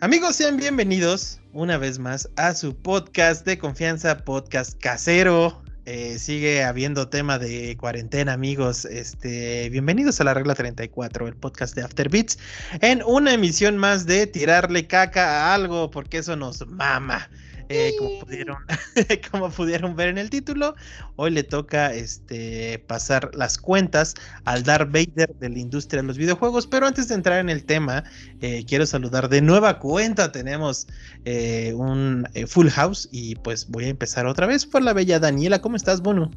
[0.00, 5.60] Amigos, sean bienvenidos una vez más a su podcast de confianza, podcast casero.
[5.86, 8.84] Eh, sigue habiendo tema de cuarentena, amigos.
[8.84, 12.38] Este, bienvenidos a la regla 34, el podcast de Afterbeats,
[12.80, 17.28] en una emisión más de tirarle caca a algo, porque eso nos mama.
[17.70, 18.56] Eh, como, pudieron,
[19.30, 20.74] como pudieron ver en el título,
[21.16, 26.16] hoy le toca este, pasar las cuentas al Darth Vader de la industria de los
[26.16, 26.66] videojuegos.
[26.66, 28.04] Pero antes de entrar en el tema,
[28.40, 30.32] eh, quiero saludar de nueva cuenta.
[30.32, 30.86] Tenemos
[31.24, 35.60] eh, un Full House y pues voy a empezar otra vez por la bella Daniela.
[35.60, 36.30] ¿Cómo estás, Bono?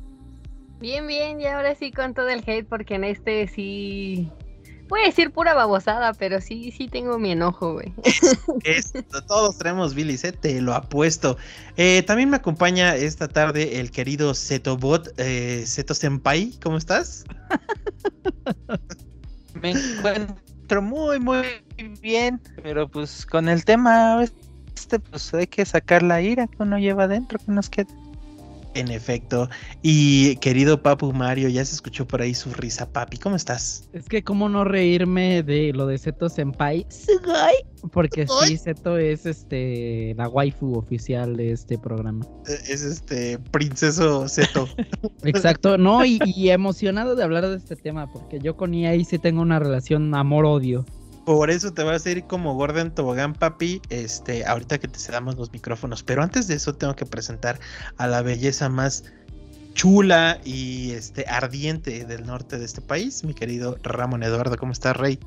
[0.82, 4.32] Bien, bien, y ahora sí con todo el hate, porque en este sí
[4.92, 7.94] Voy a decir pura babosada, pero sí, sí tengo mi enojo, güey.
[9.26, 10.34] todos tenemos bilis, ¿eh?
[10.34, 11.38] te lo apuesto.
[11.78, 17.24] Eh, también me acompaña esta tarde el querido Zetobot, eh, Zeto Senpai, ¿cómo estás?
[19.62, 21.46] me encuentro muy, muy
[22.02, 24.26] bien, pero pues con el tema
[24.76, 27.88] este, pues hay que sacar la ira que uno lleva adentro, que nos queda.
[28.74, 29.50] En efecto.
[29.82, 33.18] Y querido Papu Mario, ya se escuchó por ahí su risa, papi.
[33.18, 33.90] ¿Cómo estás?
[33.94, 36.86] Es que cómo no reírme de lo de Seto Senpai.
[37.92, 42.26] Porque sí, Seto es este la waifu oficial de este programa.
[42.48, 44.68] E, es este princeso Seto.
[45.24, 49.18] Exacto, no, y, y, emocionado de hablar de este tema, porque yo con ella sí
[49.18, 50.86] tengo una relación amor-odio.
[51.26, 55.36] Por eso te vas a ir como Gordon Tobogán, papi, este, ahorita que te cedamos
[55.36, 56.04] los micrófonos.
[56.04, 57.60] Pero antes de eso tengo que presentar
[57.98, 59.04] a la belleza más
[59.74, 64.58] chula y este ardiente del norte de este país, mi querido Ramón Eduardo.
[64.58, 65.20] ¿Cómo estás, Rey?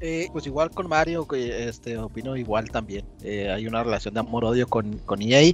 [0.00, 3.04] Eh, pues igual con Mario, este, opino igual también.
[3.22, 5.52] Eh, hay una relación de amor-odio con, con EA.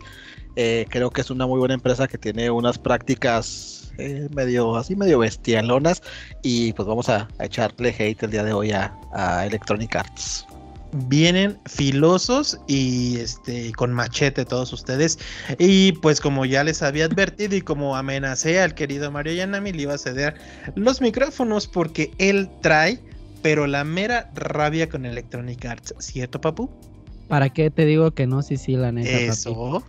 [0.57, 4.97] Eh, creo que es una muy buena empresa que tiene unas prácticas eh, medio así,
[4.97, 6.03] medio bestialonas.
[6.43, 10.47] Y pues vamos a, echarle hate el día de hoy a, Electronic Arts
[11.09, 15.19] vienen filosos y este con machete todos ustedes.
[15.59, 19.83] Y pues como ya les había advertido y como amenacé al querido Mario Yanami, le
[19.83, 20.37] iba a ceder
[20.77, 23.01] los micrófonos porque él trae,
[23.43, 26.71] pero la mera rabia con Electronic Arts, ¿cierto, papu?
[27.27, 28.43] ¿Para qué te digo que no?
[28.43, 29.11] Sí, sí, la neta.
[29.11, 29.83] Eso.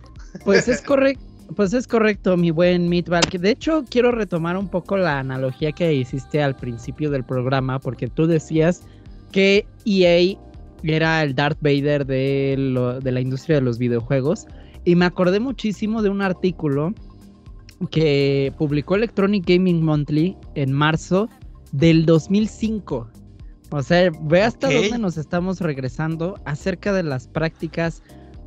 [0.44, 1.24] Pues es correcto.
[1.54, 3.22] Pues es correcto, mi buen Meatball.
[3.30, 8.08] De hecho, quiero retomar un poco la analogía que hiciste al principio del programa, porque
[8.08, 8.82] tú decías
[9.30, 10.36] que EA
[10.82, 14.46] era el Darth Vader de, de la industria de los videojuegos.
[14.84, 16.92] Y me acordé muchísimo de un artículo
[17.90, 21.28] que publicó Electronic Gaming Monthly en marzo
[21.72, 23.08] del 2005.
[23.70, 28.02] O sea, ve hasta dónde nos estamos regresando acerca de las prácticas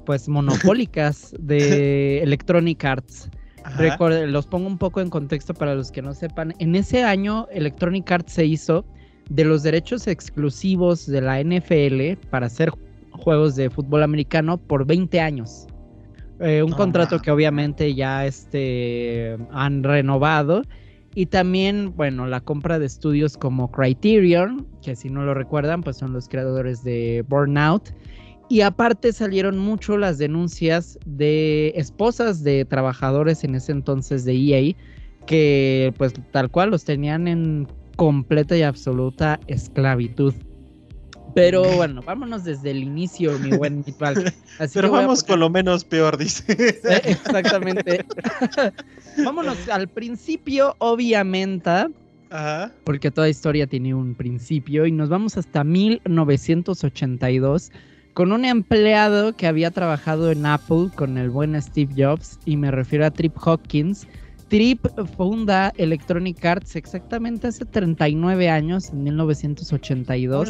[0.10, 3.30] pues monopólicas de Electronic Arts.
[4.26, 6.56] los pongo un poco en contexto para los que no sepan.
[6.58, 8.84] En ese año Electronic Arts se hizo
[9.30, 12.72] de los derechos exclusivos de la NFL para hacer
[13.12, 15.68] juegos de fútbol americano por 20 años.
[16.40, 20.64] Eh, un contrato que obviamente ya este, han renovado.
[21.14, 25.98] Y también, bueno, la compra de estudios como Criterion, que si no lo recuerdan, pues
[25.98, 27.94] son los creadores de Burnout
[28.50, 34.76] y aparte salieron mucho las denuncias de esposas de trabajadores en ese entonces de EA
[35.28, 40.34] que pues tal cual los tenían en completa y absoluta esclavitud.
[41.36, 44.34] Pero bueno, vámonos desde el inicio, mi buen Mitval.
[44.74, 46.44] Pero vamos con lo menos peor, dice.
[46.90, 48.04] Eh, exactamente.
[49.24, 51.70] vámonos al principio, obviamente.
[52.32, 52.72] Ajá.
[52.84, 54.88] Porque toda historia tiene un principio.
[54.88, 57.72] Y nos vamos hasta 1982
[58.20, 62.70] con un empleado que había trabajado en Apple con el buen Steve Jobs y me
[62.70, 64.06] refiero a Trip Hawkins.
[64.50, 64.86] Trip
[65.16, 70.50] funda Electronic Arts exactamente hace 39 años, en 1982.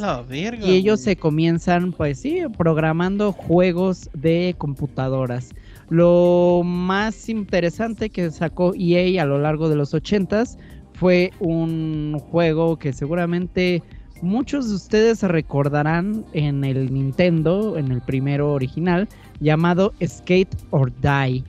[0.64, 5.52] y ellos se comienzan, pues sí, programando juegos de computadoras.
[5.90, 10.58] Lo más interesante que sacó EA a lo largo de los 80s
[10.94, 13.84] fue un juego que seguramente
[14.22, 19.08] Muchos de ustedes recordarán en el Nintendo, en el primero original,
[19.40, 21.44] llamado Skate or Die.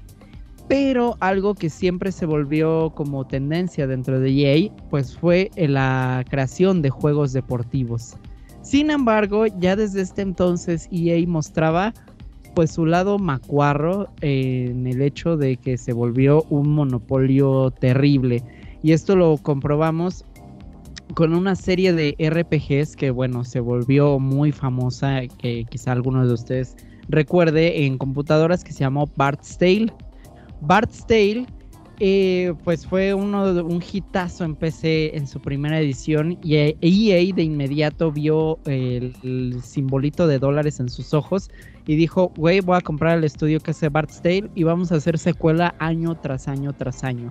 [0.69, 6.81] Pero algo que siempre se volvió como tendencia dentro de EA, pues fue la creación
[6.81, 8.17] de juegos deportivos.
[8.62, 11.93] Sin embargo, ya desde este entonces EA mostraba
[12.55, 18.44] pues su lado macuarro en el hecho de que se volvió un monopolio terrible.
[18.82, 20.25] Y esto lo comprobamos
[21.14, 26.32] con una serie de RPGs que, bueno, se volvió muy famosa, que quizá alguno de
[26.32, 26.76] ustedes
[27.08, 29.92] recuerde, en computadoras que se llamó Bart's Tale.
[30.60, 31.46] Bart's Tale,
[31.98, 37.42] eh, pues fue uno un hitazo en PC en su primera edición y EA de
[37.42, 41.50] inmediato vio el, simbolito de dólares en sus ojos
[41.86, 44.96] y dijo, güey, voy a comprar el estudio que hace Bart's Tale y vamos a
[44.96, 47.28] hacer secuela año tras año tras año.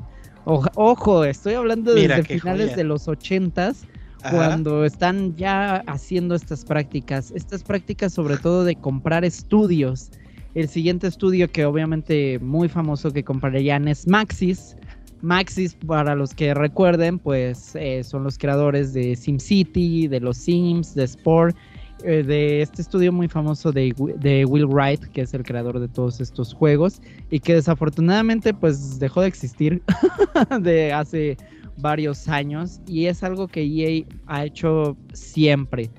[0.49, 2.77] Ojo, ojo estoy hablando Mira desde finales joya.
[2.77, 3.85] de los ochentas,
[4.31, 7.31] cuando están ya haciendo estas prácticas.
[7.31, 10.09] Estas prácticas sobre todo de comprar estudios.
[10.55, 14.75] El siguiente estudio que obviamente muy famoso que comprarían es Maxis.
[15.21, 20.95] Maxis, para los que recuerden, pues eh, son los creadores de SimCity, de los Sims,
[20.95, 21.55] de Sport,
[22.03, 25.87] eh, de este estudio muy famoso de, de Will Wright, que es el creador de
[25.87, 29.83] todos estos juegos, y que desafortunadamente pues dejó de existir
[30.61, 31.37] de hace
[31.77, 35.89] varios años, y es algo que EA ha hecho siempre.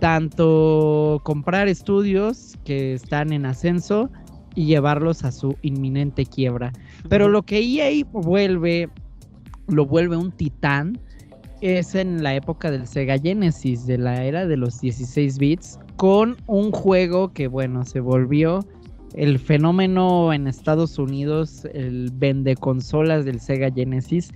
[0.00, 4.10] Tanto comprar estudios que están en ascenso
[4.54, 6.72] y llevarlos a su inminente quiebra.
[7.08, 8.88] Pero lo que EA vuelve,
[9.66, 10.98] lo vuelve un titán,
[11.60, 16.36] es en la época del Sega Genesis, de la era de los 16 bits, con
[16.46, 18.64] un juego que, bueno, se volvió
[19.14, 24.32] el fenómeno en Estados Unidos, el vende consolas del Sega Genesis,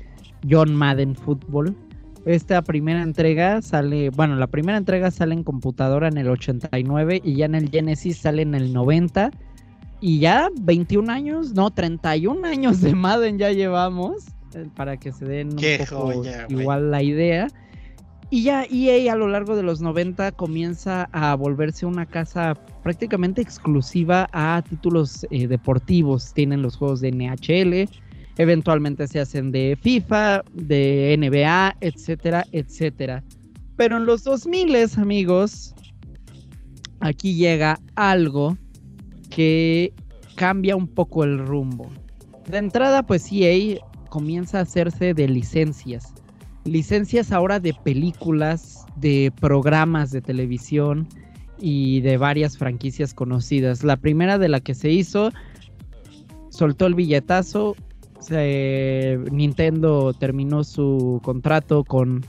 [0.49, 1.77] John Madden Football.
[2.25, 7.37] Esta primera entrega sale, bueno, la primera entrega sale en computadora en el 89 y
[7.37, 9.31] ya en el Genesis sale en el 90
[10.01, 14.25] y ya 21 años, no, 31 años de Madden ya llevamos,
[14.75, 16.61] para que se den un Qué poco joya, güey.
[16.61, 17.49] igual la idea.
[18.31, 23.43] Y ya EA a lo largo de los 90 comienza a volverse una casa prácticamente
[23.43, 26.33] exclusiva a títulos eh, deportivos.
[26.33, 27.91] Tienen los juegos de NHL,
[28.39, 33.23] eventualmente se hacen de FIFA, de NBA, etcétera, etcétera.
[33.77, 35.75] Pero en los 2000, amigos,
[37.01, 38.57] aquí llega algo
[39.29, 39.93] que
[40.37, 41.91] cambia un poco el rumbo.
[42.49, 43.79] De entrada, pues EA
[44.13, 46.13] comienza a hacerse de licencias.
[46.65, 51.09] Licencias ahora de películas, de programas de televisión
[51.59, 53.83] y de varias franquicias conocidas.
[53.85, 55.33] La primera de la que se hizo,
[56.51, 57.75] soltó el billetazo,
[59.31, 62.23] Nintendo terminó su contrato con,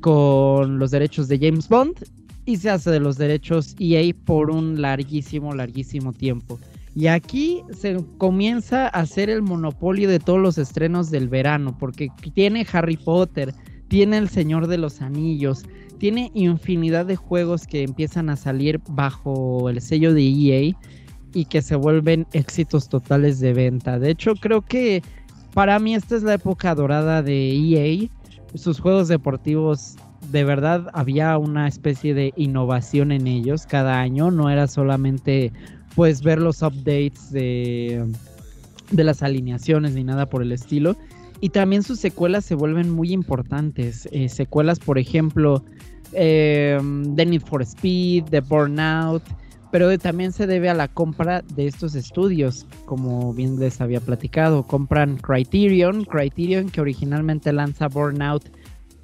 [0.00, 2.04] con los derechos de James Bond
[2.46, 6.58] y se hace de los derechos EA por un larguísimo, larguísimo tiempo.
[6.94, 12.08] Y aquí se comienza a hacer el monopolio de todos los estrenos del verano, porque
[12.34, 13.54] tiene Harry Potter,
[13.88, 15.64] tiene El Señor de los Anillos,
[15.98, 20.76] tiene infinidad de juegos que empiezan a salir bajo el sello de EA
[21.32, 23.98] y que se vuelven éxitos totales de venta.
[23.98, 25.02] De hecho, creo que
[25.54, 28.08] para mí esta es la época dorada de EA.
[28.54, 29.96] Sus juegos deportivos,
[30.30, 34.30] de verdad, había una especie de innovación en ellos cada año.
[34.30, 35.52] No era solamente
[35.94, 38.06] pues ver los updates de,
[38.90, 40.96] de las alineaciones ni nada por el estilo.
[41.40, 44.08] Y también sus secuelas se vuelven muy importantes.
[44.12, 45.64] Eh, secuelas, por ejemplo,
[46.12, 46.78] eh,
[47.16, 49.22] The Need for Speed, The Burnout,
[49.72, 54.64] pero también se debe a la compra de estos estudios, como bien les había platicado.
[54.66, 58.44] Compran Criterion, Criterion que originalmente lanza Burnout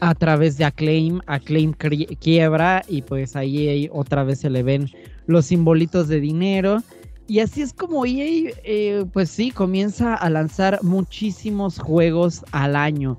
[0.00, 4.88] a través de Acclaim, Acclaim quiebra y pues ahí otra vez se le ven
[5.28, 6.82] los simbolitos de dinero.
[7.28, 13.18] Y así es como EA, eh, pues sí, comienza a lanzar muchísimos juegos al año.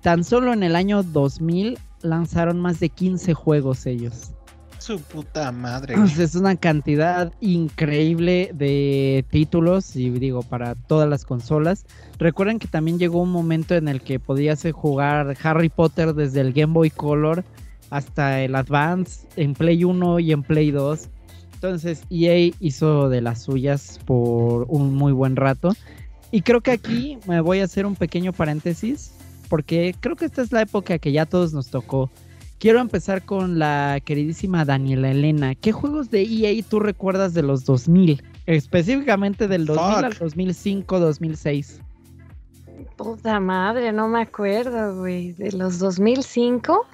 [0.00, 4.32] Tan solo en el año 2000 lanzaron más de 15 juegos ellos.
[4.78, 5.94] Su puta madre.
[6.18, 11.84] Es una cantidad increíble de títulos y digo para todas las consolas.
[12.18, 16.40] Recuerden que también llegó un momento en el que podías eh, jugar Harry Potter desde
[16.40, 17.44] el Game Boy Color
[17.90, 21.10] hasta el Advance en Play 1 y en Play 2.
[21.62, 25.74] Entonces EA hizo de las suyas por un muy buen rato.
[26.30, 29.12] Y creo que aquí me voy a hacer un pequeño paréntesis
[29.50, 32.10] porque creo que esta es la época que ya a todos nos tocó.
[32.58, 35.54] Quiero empezar con la queridísima Daniela Elena.
[35.54, 38.22] ¿Qué juegos de EA tú recuerdas de los 2000?
[38.46, 40.22] Específicamente del 2000 al Fuck.
[40.22, 41.80] 2005, 2006.
[42.96, 45.32] Puta madre, no me acuerdo, güey.
[45.32, 46.86] De los 2005,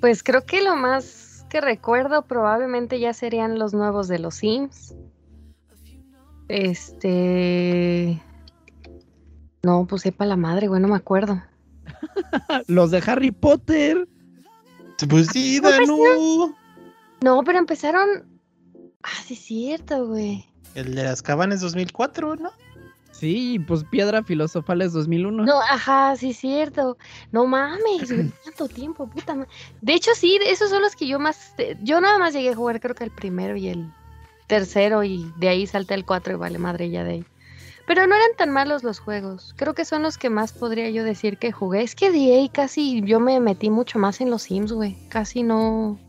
[0.00, 1.23] pues creo que lo más
[1.54, 4.92] que recuerdo probablemente ya serían los nuevos de los Sims.
[6.48, 8.20] Este.
[9.62, 11.40] No, pues sepa la madre, güey, no me acuerdo.
[12.66, 14.08] Los de Harry Potter.
[15.08, 16.56] Pues sí, ¿No Danu.
[17.22, 18.40] No, pero empezaron.
[19.04, 20.44] Ah, sí, es cierto, güey.
[20.74, 22.50] El de las cabanas 2004, ¿no?
[23.14, 25.44] Sí, pues Piedra Filosofal es 2001.
[25.44, 26.98] No, ajá, sí, es cierto.
[27.30, 28.08] No mames,
[28.44, 29.48] tanto tiempo, puta madre.
[29.80, 31.54] De hecho, sí, esos son los que yo más.
[31.82, 33.88] Yo nada más llegué a jugar, creo que el primero y el
[34.48, 37.24] tercero, y de ahí salté el 4 y vale madre ya de ahí.
[37.86, 39.54] Pero no eran tan malos los juegos.
[39.56, 41.82] Creo que son los que más podría yo decir que jugué.
[41.82, 44.96] Es que de ahí casi yo me metí mucho más en los Sims, güey.
[45.08, 46.00] Casi no.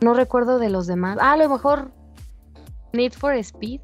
[0.00, 1.18] No recuerdo de los demás.
[1.20, 1.90] Ah, a lo mejor.
[2.92, 3.80] Need for Speed.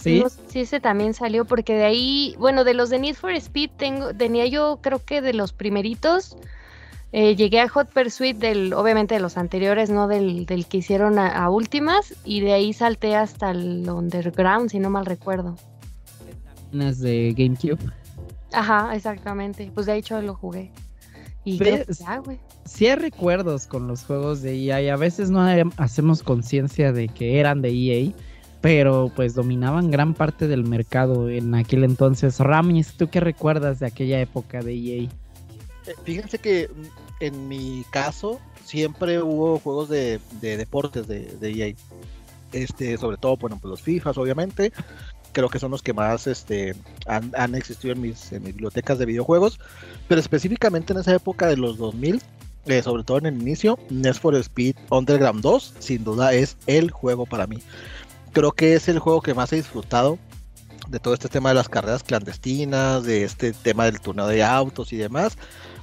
[0.00, 0.20] Sí.
[0.20, 3.70] No si ese también salió, porque de ahí, bueno, de los de Need for Speed
[3.76, 6.36] tengo, tenía yo creo que de los primeritos.
[7.12, 11.18] eh, llegué a Hot Pursuit del, obviamente de los anteriores, no del, del que hicieron
[11.18, 15.56] a, a últimas, y de ahí salté hasta el Underground, si no mal recuerdo.
[16.72, 17.78] Es de GameCube.
[18.52, 19.70] Ajá, exactamente.
[19.74, 20.70] Pues de hecho lo jugué.
[21.44, 21.98] Y creo que ¿Ves?
[21.98, 22.38] ya, güey.
[22.64, 26.92] Sí hay recuerdos con los juegos de EA y a veces no hay- hacemos conciencia
[26.92, 28.12] de que eran de EA,
[28.60, 32.38] pero pues dominaban gran parte del mercado en aquel entonces.
[32.38, 35.02] Ramis, ¿tú qué recuerdas de aquella época de EA?
[35.04, 35.10] Eh,
[36.04, 41.74] Fíjense que mm, en mi caso siempre hubo juegos de, de deportes de, de EA.
[42.52, 44.72] Este, sobre todo, bueno, pues los FIFAs, obviamente.
[45.32, 46.74] Creo que son los que más este,
[47.06, 49.60] han, existido en mis, bibliotecas de videojuegos.
[50.08, 52.20] Pero específicamente en esa época de los 2000,
[52.66, 56.90] eh, sobre todo en el inicio, Need for Speed Underground 2, sin duda es el
[56.90, 57.58] juego para mí.
[58.32, 60.18] Creo que es el juego que más he disfrutado
[60.88, 64.92] de todo este tema de las carreras clandestinas, de este tema del torneo de autos
[64.92, 65.36] y demás.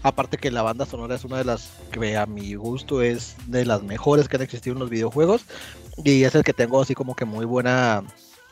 [0.04, 3.66] Aparte que la banda sonora es una de las que a mi gusto es de
[3.66, 5.44] las mejores que han existido en los videojuegos
[6.04, 8.04] y es el que tengo así como que muy buena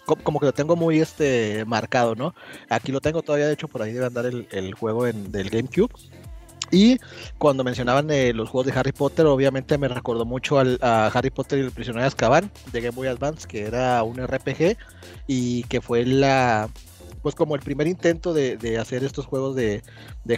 [0.05, 2.33] co- como que lo tengo muy este marcado, ¿no?
[2.69, 5.49] Aquí lo tengo todavía, de hecho por ahí debe andar el, el juego en, del
[5.49, 5.93] GameCube.
[6.72, 7.00] Y
[7.38, 11.29] cuando mencionaban eh, los juegos de Harry Potter, obviamente me recordó mucho al, a Harry
[11.29, 14.77] Potter y el prisionero de Azkaban de Game Boy Advance, que era un RPG
[15.27, 16.69] y que fue la
[17.22, 19.81] pues como el primer intento de, hacer estos juegos de,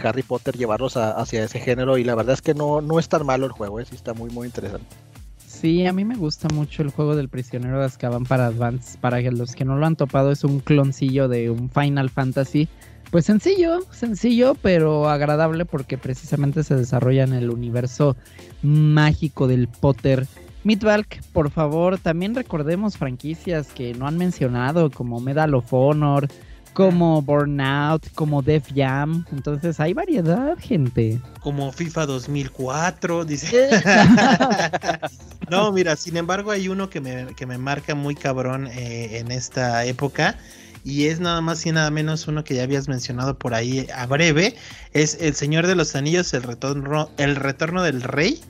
[0.02, 3.26] Harry Potter, llevarlos hacia ese género y la verdad es que no, no es tan
[3.26, 4.86] malo el juego, eh, sí está muy muy interesante.
[5.46, 8.96] Sí, a mí me gusta mucho el juego del prisionero de Azkaban para Advance.
[8.96, 12.68] Para los que no lo han topado, es un cloncillo de un Final Fantasy.
[13.10, 18.16] Pues sencillo, sencillo, pero agradable porque precisamente se desarrolla en el universo
[18.62, 20.26] mágico del Potter.
[20.64, 26.28] Midvalk, por favor, también recordemos franquicias que no han mencionado, como Medal of Honor,
[26.74, 29.24] como Burnout, como Def Jam.
[29.32, 31.20] Entonces hay variedad, gente.
[31.40, 33.70] Como FIFA 2004, dice.
[35.50, 39.32] no, mira, sin embargo hay uno que me, que me marca muy cabrón eh, en
[39.32, 40.36] esta época.
[40.88, 44.06] Y es nada más y nada menos uno que ya habías mencionado por ahí a
[44.06, 44.56] breve.
[44.94, 48.40] Es El Señor de los Anillos, el retorno, el retorno del Rey.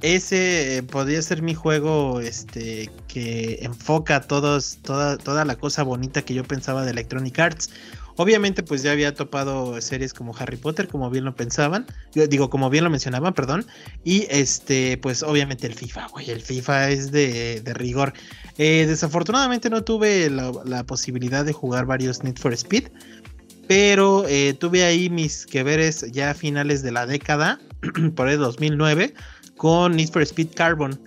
[0.00, 6.22] Ese eh, podría ser mi juego este, que enfoca todos, toda, toda la cosa bonita
[6.22, 7.70] que yo pensaba de Electronic Arts.
[8.14, 11.86] Obviamente, pues ya había topado series como Harry Potter, como bien lo pensaban.
[12.12, 13.66] Digo, como bien lo mencionaban, perdón.
[14.04, 16.30] Y este, pues obviamente el FIFA, güey.
[16.30, 18.12] El FIFA es de rigor.
[18.56, 22.88] Eh, desafortunadamente no tuve la, posibilidad de jugar varios Need for Speed.
[23.66, 27.58] Pero eh, tuve ahí mis que veres ya a finales de la década,
[28.14, 29.14] por el 2009,
[29.56, 31.00] con Need for Speed Carbon.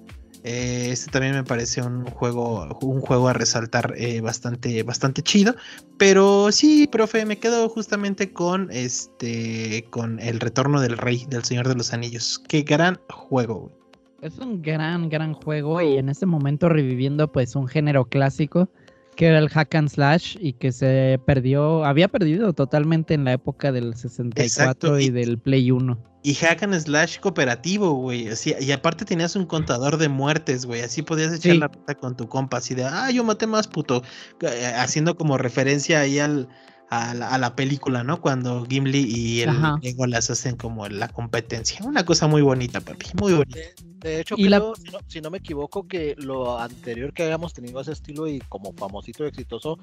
[0.44, 5.56] Eh, este también me parece un juego, un juego a resaltar bastante, bastante chido.
[5.98, 11.68] Pero sí, profe, me quedo justamente con este, con el retorno del rey, del Señor
[11.68, 12.42] de los Anillos.
[12.48, 13.77] Qué gran juego.
[14.22, 18.70] Es un gran, gran juego y en este momento reviviendo pues un género clásico
[19.16, 23.34] que era el hack and slash y que se perdió, había perdido totalmente en la
[23.34, 25.98] época del 64 Exacto, y y- del Play 1.
[26.24, 28.28] Y hack and slash cooperativo, güey.
[28.28, 30.82] Así, y aparte tenías un contador de muertes, güey.
[30.82, 31.58] Así podías echar Sí.
[31.58, 32.58] la puta con tu compa.
[32.58, 34.04] Así de, ah, yo maté más puto.
[34.42, 36.50] Eh, Haciendo como referencia ahí al,
[36.90, 38.22] a, la, a la película, ¿no?
[38.22, 39.80] Cuando Gimli y el Ajá.
[39.82, 41.80] Legolas hacen como la competencia.
[41.86, 43.08] Una cosa muy bonita, papi.
[43.20, 43.60] Muy bonita.
[43.60, 47.12] De, de hecho, Y la- creo, si, no, si no me equivoco, que lo anterior
[47.14, 49.80] que habíamos tenido ese estilo y como famosito y exitoso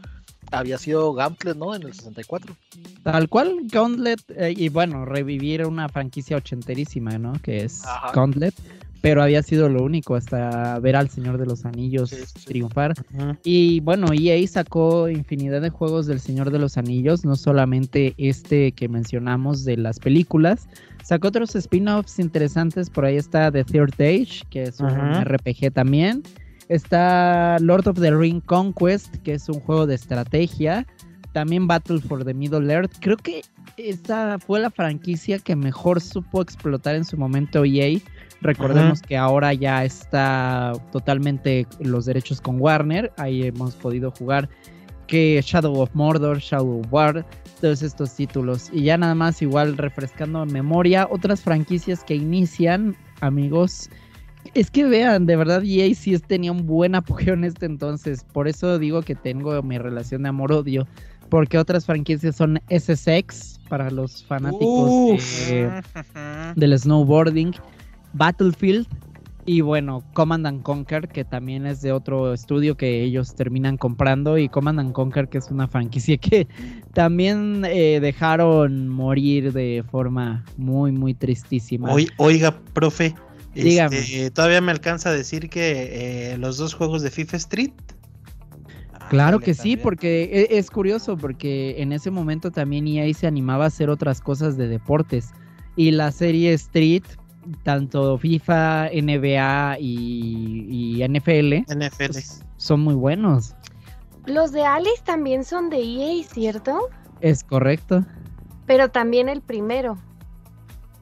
[0.50, 1.74] había sido Gauntlet, ¿no?
[1.74, 2.56] En el 64.
[3.02, 7.34] Tal cual, Gauntlet, eh, y bueno, revivir una franquicia ochenterísima, ¿no?
[7.42, 8.12] Que es Ajá.
[8.12, 8.54] Gauntlet,
[9.04, 12.44] pero había sido lo único hasta ver al Señor de los Anillos Sí, sí, sí.
[12.46, 12.94] triunfar.
[13.44, 18.72] Y bueno, EA sacó infinidad de juegos del Señor de los Anillos, no solamente este
[18.72, 20.70] que mencionamos de las películas,
[21.02, 25.24] sacó otros spin-offs interesantes, por ahí está The Third Age, que es un Ajá.
[25.24, 26.22] RPG también,
[26.70, 30.86] está Lord of the Ring Conquest, que es un juego de estrategia,
[31.34, 33.42] también Battle for the Middle Earth, creo que
[33.76, 37.98] esta fue la franquicia que mejor supo explotar en su momento EA.
[38.40, 43.10] Recordemos que ahora ya está totalmente los derechos con Warner.
[43.16, 44.48] Ahí hemos podido jugar
[45.06, 47.24] que Shadow of Mordor, Shadow of War,
[47.60, 48.68] todos estos títulos.
[48.72, 53.88] Y ya nada más igual refrescando en memoria otras franquicias que inician, amigos.
[54.52, 58.24] Es que vean, de verdad EA sí es- tenía un buen apogeo en este entonces.
[58.32, 60.86] Por eso digo que tengo mi relación de amor-odio.
[61.30, 65.82] Porque otras franquicias son SSX para los fanáticos de-
[66.54, 67.54] del snowboarding,
[68.14, 68.86] Battlefield,
[69.46, 74.38] Y bueno, Command and Conquer, que también es de otro estudio que ellos terminan comprando.
[74.38, 76.48] Y Command and Conquer, que es una franquicia que
[76.94, 81.92] también eh, dejaron morir de forma muy, muy tristísima.
[81.92, 83.14] Oi- oiga, profe,
[83.54, 83.98] Dígame.
[83.98, 87.72] este, todavía me alcanza a decir que eh, los dos juegos de FIFA Street.
[89.10, 93.64] Claro que sí, porque e- es curioso, porque en ese momento también EA se animaba
[93.64, 95.32] a hacer otras cosas de deportes.
[95.76, 97.02] Y la serie Street,
[97.62, 102.12] tanto FIFA, NBA y, y NFL, NFL.
[102.12, 103.54] pues, son muy buenos.
[104.26, 106.88] Los de Alice también son de EA, ¿cierto?
[107.20, 108.04] Es correcto.
[108.66, 109.98] Pero también el primero.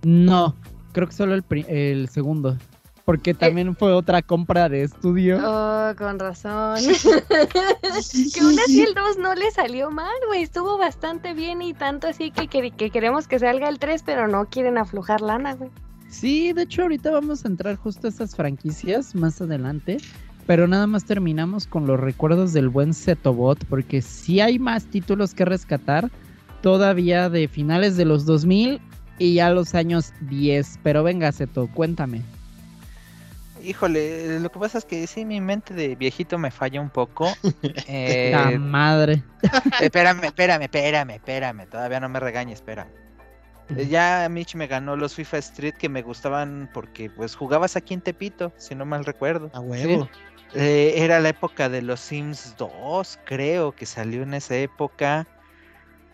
[0.02, 0.56] No,
[0.92, 2.56] creo que solo el, segundo.
[3.04, 5.38] Porque también fue otra compra de estudio.
[5.44, 6.78] Oh, con razón.
[8.34, 10.42] que aún así el 2 no le salió mal, güey.
[10.42, 14.28] Estuvo bastante bien y tanto así que, que, que queremos que salga el 3, pero
[14.28, 15.70] no quieren aflojar lana, güey.
[16.12, 19.97] Sí, de hecho ahorita vamos a entrar justo a esas franquicias más adelante.
[20.47, 23.64] Pero nada más terminamos con los recuerdos del buen Zetobot.
[23.64, 26.11] Porque sí hay más títulos que rescatar.
[26.61, 28.81] Todavía de finales de los 2000
[29.19, 30.81] y ya los años 10.
[30.83, 32.21] Pero venga, Zeto, cuéntame.
[33.64, 37.33] Híjole, lo que pasa es que sí, mi mente de viejito me falla un poco.
[37.88, 39.23] Eh, La madre.
[39.81, 41.66] espérame, espérame, espérame, espérame.
[41.69, 42.87] Todavía no me regañes, espera.
[43.76, 47.95] Eh, Ya Mitch me ganó los FIFA Street que me gustaban porque pues jugabas aquí
[47.95, 49.50] en Tepito, si no mal recuerdo.
[49.54, 50.09] A huevo.
[50.54, 55.26] Eh, era la época de los Sims 2, creo que salió en esa época.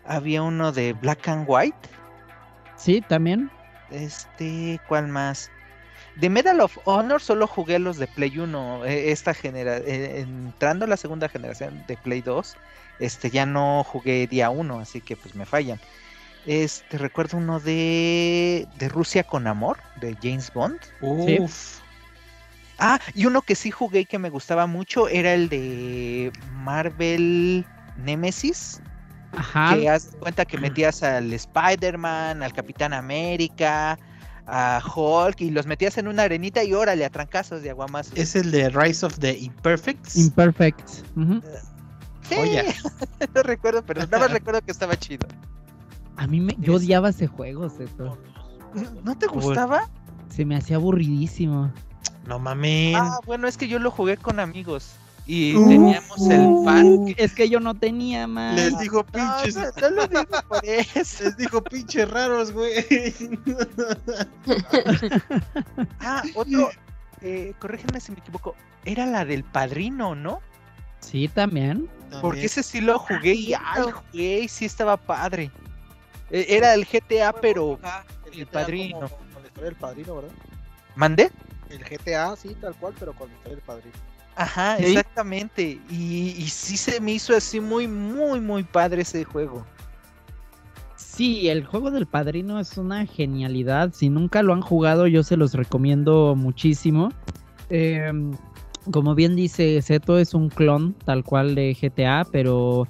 [0.05, 1.89] Había uno de Black and White.
[2.77, 3.51] Sí, también.
[3.91, 5.51] Este, ¿cuál más?
[6.15, 8.85] De Medal of Honor solo jugué los de Play 1.
[8.85, 12.55] eh, Esta genera eh, entrando a la segunda generación de Play 2,
[12.99, 15.79] este ya no jugué día 1, así que pues me fallan.
[16.45, 20.79] Este, recuerdo uno de de Rusia con amor, de James Bond.
[21.25, 21.37] Sí.
[21.39, 21.79] Uf.
[22.79, 27.65] Ah, y uno que sí jugué y que me gustaba mucho era el de Marvel
[27.97, 28.79] Nemesis.
[29.33, 29.75] Ajá.
[29.75, 33.99] Que haz cuenta que metías al Spider-Man, al Capitán América,
[34.47, 38.11] a Hulk y los metías en una arenita y órale, a trancazos de aguamas.
[38.15, 40.15] Es el de Rise of the Imperfects.
[40.15, 40.89] Imperfect.
[41.15, 41.41] Ujú.
[42.29, 42.35] Sí,
[43.35, 45.27] no recuerdo, pero nada más recuerdo que estaba chido.
[46.19, 48.17] A mí me, yo odiaba ese juego, Zeto.
[49.03, 49.89] ¿No te gustaba?
[50.29, 51.71] Se me hacía aburridísimo.
[52.27, 52.95] No mames.
[52.97, 54.91] Ah, bueno, es que yo lo jugué con amigos
[55.25, 55.67] y Uh.
[55.67, 57.05] teníamos el fan.
[57.05, 58.55] que- Es que yo no tenía más.
[58.55, 59.55] Les digo No, pinches.
[59.55, 61.23] no, no lo digo por eso.
[61.23, 62.73] Les digo pinches raros, güey.
[65.99, 66.69] Ah, otro,
[67.21, 68.55] eh, corrígeme si me equivoco,
[68.85, 70.41] era la del padrino, ¿no?
[70.99, 71.89] Sí, también.
[72.21, 75.51] Porque ese sí lo jugué y ay, jugué y sí estaba padre.
[76.31, 78.99] E- Era el GTA, pero Ajá, el GTA padrino.
[78.99, 80.31] como- Con la historia del padrino, ¿verdad?
[80.95, 81.31] ¿mandé?
[81.69, 83.95] El GTA, sí, tal cual, pero con la historia del padrino.
[84.35, 84.85] Ajá, ¿Sí?
[84.85, 85.79] exactamente.
[85.89, 89.65] Y, y sí se me hizo así muy, muy, muy padre ese juego.
[90.95, 93.91] Sí, el juego del padrino es una genialidad.
[93.93, 97.09] Si nunca lo han jugado, yo se los recomiendo muchísimo.
[97.69, 98.31] Em,
[98.91, 102.87] como bien dice Zeto, es un clon tal cual de GTA, pero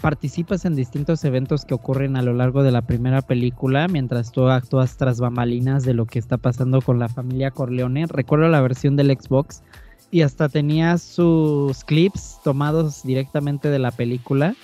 [0.00, 4.48] participas en distintos eventos que ocurren a lo largo de la primera película, mientras tú
[4.48, 8.06] actúas tras bambalinas de lo que está pasando con la familia Corleone.
[8.06, 9.62] Recuerdo la versión del Xbox
[10.10, 14.54] y hasta tenía sus clips tomados directamente de la película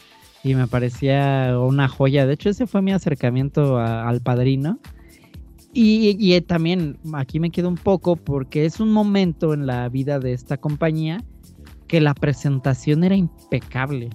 [0.43, 2.27] y me parecía una joya.
[2.27, 4.79] De hecho, ese fue mi acercamiento al padrino.
[5.73, 10.33] Y, también aquí me quedo un poco porque es un momento en la vida de
[10.33, 11.23] esta compañía
[11.87, 14.11] que la presentación era impecable.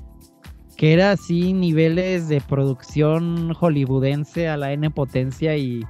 [0.77, 5.85] Que era así niveles de producción hollywoodense a la N potencia y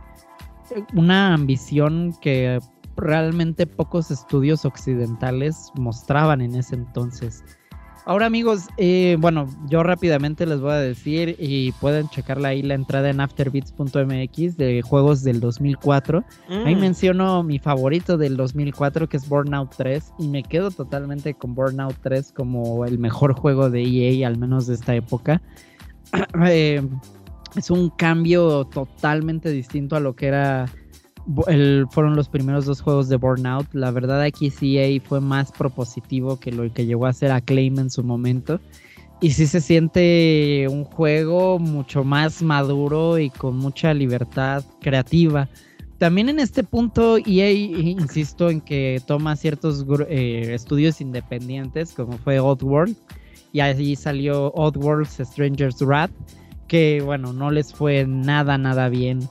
[0.93, 2.59] una ambición que
[2.95, 7.43] realmente pocos estudios occidentales mostraban en ese entonces.
[8.07, 12.75] Ahora amigos, eh, bueno, yo rápidamente les voy a decir y pueden checarla ahí la
[12.75, 16.23] entrada en afterbeats.mx de juegos del 2004.
[16.49, 16.79] Ahí Mm.
[16.79, 21.95] menciono mi favorito del 2004 que es Burnout 3 y me quedo totalmente con Burnout
[22.03, 25.41] 3 como el mejor juego de EA al menos de esta época.
[26.47, 26.87] Eh,
[27.55, 30.65] es un cambio totalmente distinto a lo que era
[31.89, 33.67] fueron los primeros dos juegos de Burnout.
[33.73, 37.89] La verdad aquí EA fue más propositivo que lo que llegó a ser Acclaim en
[37.89, 38.59] su momento.
[39.21, 45.47] Y sí se siente un juego mucho más maduro y con mucha libertad creativa.
[45.97, 52.39] También en este punto EA, insisto en que toma ciertos eh, estudios independientes, como fue
[52.39, 52.97] Oddworld,
[53.53, 56.11] y ahí salió Oddworld's Stranger's Wrath,
[56.67, 59.29] que bueno, no les fue nada, nada bien.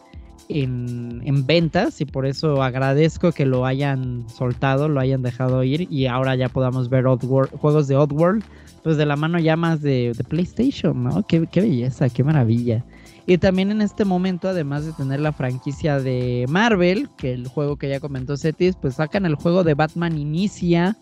[0.49, 5.87] En, en ventas y por eso agradezco que lo hayan soltado, lo hayan dejado ir
[5.91, 8.45] y ahora ya podamos ver Oddworld- juegos de Oddworld,
[8.83, 11.27] pues de la mano ya más de, de PlayStation, ¿no?
[11.27, 12.85] Qué, qué belleza, qué maravilla.
[13.27, 17.77] Y también en este momento, además de tener la franquicia de Marvel, que el juego
[17.77, 20.99] que ya comentó Cetis, pues sacan el juego de Batman Inicia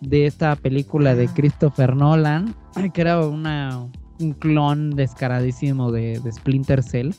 [0.00, 1.32] de esta película de Ah.
[1.32, 2.56] Christopher Nolan,
[2.92, 3.86] que era una,
[4.18, 7.12] un clon descaradísimo de, de Splinter Cell.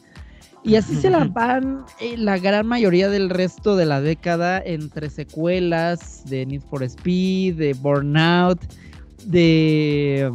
[0.64, 5.10] Y así se la van eh, la gran mayoría del resto de la década entre
[5.10, 8.60] secuelas de Need for Speed, de Burnout,
[9.26, 10.32] de,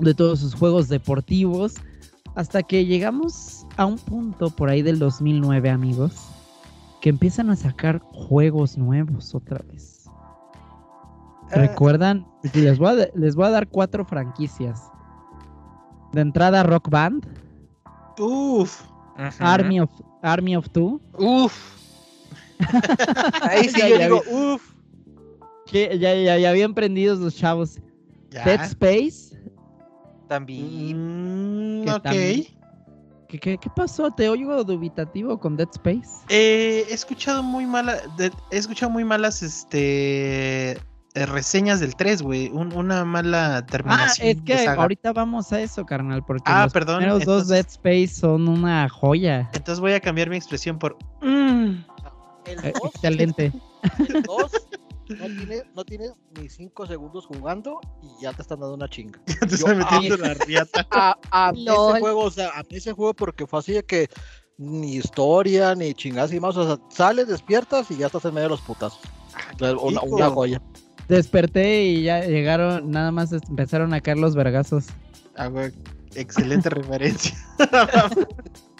[0.00, 1.74] de todos sus juegos deportivos,
[2.34, 6.14] hasta que llegamos a un punto por ahí del 2009, amigos,
[7.00, 10.06] que empiezan a sacar juegos nuevos otra vez.
[11.50, 11.56] Ah.
[11.56, 12.26] ¿Recuerdan?
[12.54, 14.82] Les voy, a, les voy a dar cuatro franquicias.
[16.12, 17.24] De entrada, Rock Band,
[18.18, 18.82] Uf.
[19.40, 19.90] Army of
[20.22, 21.74] Army of Two, Uf.
[23.42, 24.62] Ahí sí Ya, yo ya digo, uf.
[25.66, 27.78] que ya, ya, ya habían prendidos los chavos.
[28.30, 28.44] Ya.
[28.44, 29.36] Dead Space.
[30.28, 31.82] También.
[31.84, 32.02] Mm, ok.
[32.02, 32.46] también-
[33.28, 34.10] ¿Qué, qué, qué pasó?
[34.12, 36.24] Te oigo dubitativo con Dead Space.
[36.28, 40.78] Eh, he escuchado muy mala, de- he escuchado muy malas, este,
[41.14, 42.48] reseñas del 3, güey.
[42.48, 44.26] Un- una mala Ah, terminación.
[44.28, 47.66] es de que ahorita vamos a eso, carnal, porque Ah, los perdón, primeros dos Dead
[47.66, 49.48] Space son una joya.
[49.54, 50.96] Entonces voy a cambiar mi expresión por.
[51.22, 51.84] mm.
[52.46, 53.52] El Eh, 2 Excelente.
[55.08, 59.18] no tiene, no tiene ni 5 segundos jugando y ya te están dando una chinga.
[59.26, 60.86] Ya te Yo- estoy metiendo ah, la riata.
[60.90, 64.08] A, a ese juego, o sea, a mí ese juego porque fue así de que
[64.58, 68.44] ni historia, ni chingadas y más, o sea, sales, despiertas y ya estás en medio
[68.44, 69.00] de los putazos.
[69.54, 70.62] O sea, Una, una joya.
[71.08, 74.86] Desperté y ya llegaron, nada más empezaron a caer los vergazos.
[75.36, 75.72] Ah, güey,
[76.14, 77.36] Excelente referencia.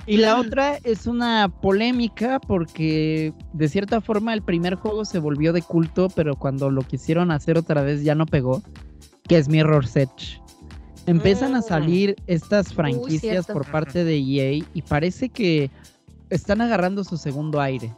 [0.06, 5.54] Y la otra es una polémica porque de cierta forma el primer juego se volvió
[5.54, 8.62] de culto, pero cuando lo quisieron hacer otra vez ya no pegó,
[9.26, 10.42] que es Mirror's Edge.
[11.06, 11.62] Empiezan a Mm.
[11.62, 15.70] salir estas franquicias por parte de EA y parece que
[16.28, 17.90] están agarrando su segundo aire.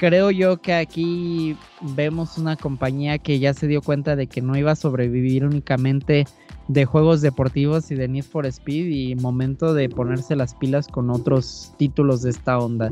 [0.00, 1.54] Creo yo que aquí
[1.94, 6.24] vemos una compañía que ya se dio cuenta de que no iba a sobrevivir únicamente
[6.68, 11.10] de juegos deportivos y de Need for Speed y momento de ponerse las pilas con
[11.10, 12.90] otros títulos de esta onda.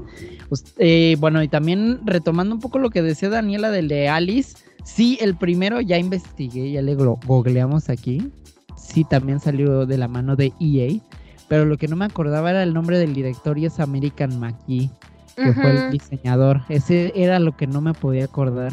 [0.76, 5.16] Eh, bueno, y también retomando un poco lo que decía Daniela del de Alice, sí,
[5.22, 8.30] el primero ya investigué, ya le googleamos aquí,
[8.76, 11.00] sí, también salió de la mano de EA,
[11.48, 14.90] pero lo que no me acordaba era el nombre del director y es American McGee
[15.38, 16.62] que fue el diseñador.
[16.68, 18.72] Ese era lo que no me podía acordar.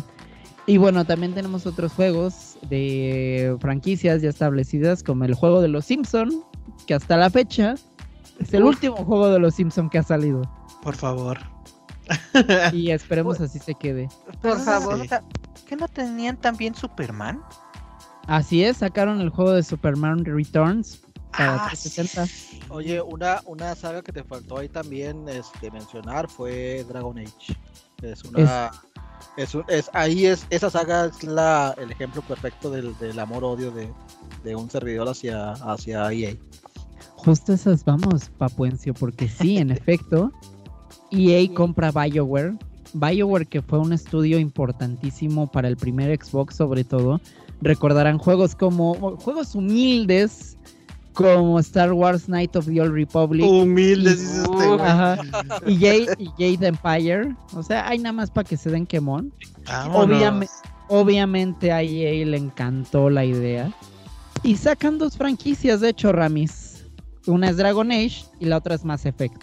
[0.67, 5.86] Y bueno, también tenemos otros juegos de franquicias ya establecidas, como el juego de los
[5.86, 6.43] Simpson,
[6.88, 7.75] que hasta la fecha
[8.39, 8.69] es el Uf.
[8.75, 10.41] último juego de los Simpson que ha salido.
[10.82, 11.38] Por favor.
[12.73, 14.08] Y esperemos así se quede.
[14.41, 14.99] Por favor,
[15.67, 17.41] ¿qué no tenían también Superman?
[18.28, 21.04] Así es, sacaron el juego de Superman Returns
[21.38, 22.74] para Ah, 360.
[22.74, 27.56] Oye, una, una saga que te faltó ahí también este, mencionar fue Dragon Age.
[28.02, 28.71] Es una.
[29.38, 30.45] Es, un- es- ahí es.
[30.50, 33.91] Esa saga es la, el ejemplo perfecto del, del amor-odio de,
[34.43, 36.36] de un servidor hacia, hacia EA.
[37.15, 40.32] Justo esas vamos, Papuencio, porque sí, en efecto,
[41.12, 42.56] EA compra BioWare.
[42.93, 47.19] BioWare que fue un estudio importantísimo para el primer Xbox sobre todo.
[47.62, 50.58] Recordarán juegos como juegos humildes
[51.15, 56.67] como Star Wars Night of the Old Republic Humildes, dice este y Jade, y Jade
[56.67, 57.36] Empire.
[57.54, 59.34] O sea, hay nada más para que se den quemón.
[59.93, 60.54] Obviamente,
[60.89, 63.71] obviamente a EA le encantó la idea.
[64.43, 66.86] Y sacan dos franquicias, de hecho, Ramis.
[67.25, 69.41] Una es Dragon Age y la otra es Mass Effect.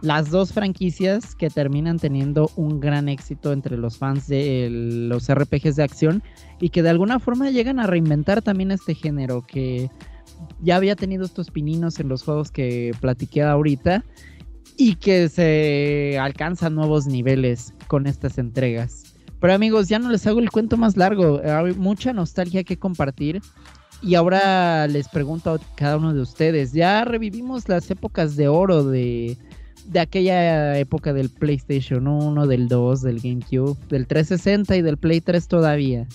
[0.00, 5.28] Las dos franquicias que terminan teniendo un gran éxito entre los fans de el- los
[5.28, 6.22] RPGs de acción
[6.60, 9.90] y que de alguna forma llegan a reinventar también este género que
[10.60, 14.04] ya había tenido estos pininos en los juegos que platiqué ahorita
[14.76, 19.14] y que se alcanzan nuevos niveles con estas entregas.
[19.40, 21.40] Pero amigos, ya no les hago el cuento más largo.
[21.44, 23.40] Hay mucha nostalgia que compartir.
[24.00, 28.84] Y ahora les pregunto a cada uno de ustedes, ya revivimos las épocas de oro
[28.84, 29.36] de,
[29.86, 35.20] de aquella época del PlayStation 1, del 2, del GameCube, del 360 y del Play
[35.20, 36.06] 3 todavía.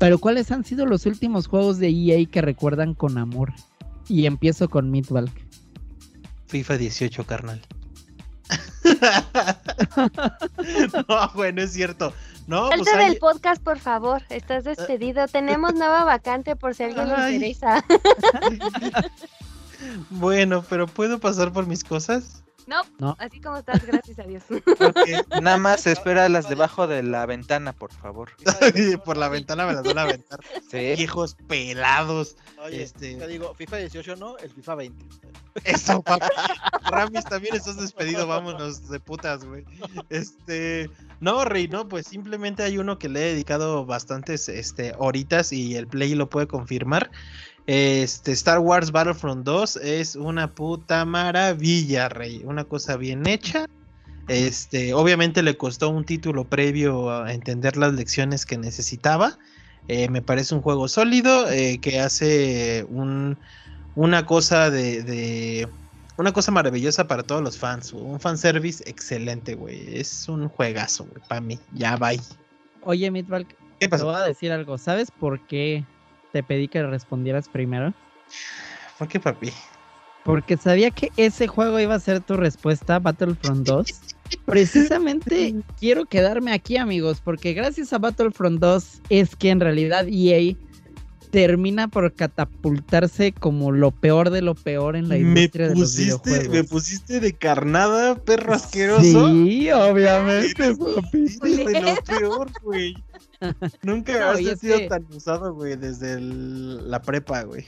[0.00, 3.52] Pero ¿cuáles han sido los últimos juegos de EA que recuerdan con amor?
[4.08, 5.30] Y empiezo con Midvalk.
[6.46, 7.60] FIFA 18, carnal.
[11.08, 12.14] no, güey, no es cierto.
[12.46, 14.22] No, pues Salte hay- del podcast, por favor.
[14.30, 15.28] Estás despedido.
[15.28, 17.84] Tenemos nueva vacante por si alguien le interesa.
[20.10, 22.42] Bueno, pero ¿puedo pasar por mis cosas?
[22.70, 23.16] No, No.
[23.18, 24.44] así como estás, gracias a Dios.
[25.42, 28.30] Nada más espera las debajo de la ventana, por favor.
[29.04, 30.38] Por la ventana me las van a aventar.
[30.70, 30.94] Sí.
[30.96, 32.36] Viejos pelados.
[32.64, 35.04] Oye, Este- te digo, FIFA 18 no, el FIFA 20.
[35.64, 36.26] Eso, papi.
[36.88, 39.64] Ramis, también estás despedido, vámonos de putas, güey.
[40.08, 45.52] Este, no, Rey, no, pues simplemente hay uno que le he dedicado bastantes este, horitas
[45.52, 47.10] y el Play lo puede confirmar.
[47.72, 52.42] Este, Star Wars Battlefront 2 es una puta maravilla, Rey.
[52.44, 53.66] Una cosa bien hecha.
[54.26, 59.38] Este, obviamente le costó un título previo a entender las lecciones que necesitaba.
[59.86, 63.38] Eh, me parece un juego sólido eh, que hace un,
[63.94, 65.68] una cosa de, de-
[66.16, 67.92] una cosa maravillosa para todos los fans.
[67.92, 69.96] Un fanservice excelente, güey.
[69.96, 71.60] Es un juegazo, güey, para mí.
[71.72, 72.20] Ya bye.
[72.82, 74.06] Oye, Midvalk, ¿Qué te pasó?
[74.06, 74.76] voy a decir algo.
[74.76, 75.84] ¿Sabes por qué
[76.32, 77.92] te pedí que respondieras primero?
[78.98, 79.50] ¿Por qué, papi?
[80.24, 83.86] Porque sabía que ese juego iba a ser tu respuesta, Battlefront 2.
[84.44, 90.54] Precisamente quiero quedarme aquí, amigos, porque gracias a Battlefront 2 es que en realidad EA
[91.30, 95.90] termina por catapultarse como lo peor de lo peor en la Me industria de los
[95.92, 96.48] pusiste, videojuegos.
[96.54, 99.28] me pusiste de carnada, perro asqueroso.
[99.28, 101.64] Sí, obviamente, Eres papi.
[101.64, 102.94] de lo peor, güey.
[103.82, 107.64] Nunca No, has sido que- tan usado, güey, desde el- la prepa, güey.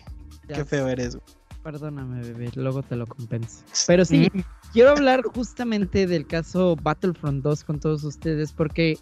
[0.48, 1.26] Ya Qué feo eres, güey.
[1.62, 3.62] Perdóname, bebé, luego te lo compenso.
[3.86, 4.28] Pero sí,
[4.72, 8.98] quiero hablar justamente del caso Battlefront 2 con todos ustedes porque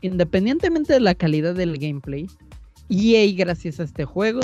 [0.00, 2.26] independientemente de la calidad del gameplay,
[2.88, 4.40] EA gracias a este juego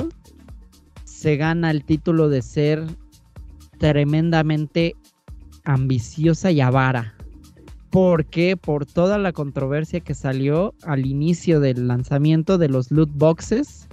[1.05, 2.85] se gana el título de ser
[3.79, 4.95] tremendamente
[5.63, 7.14] ambiciosa y avara.
[7.95, 8.57] ¿Por qué?
[8.57, 13.87] Por toda la controversia que salió al inicio del lanzamiento de los loot boxes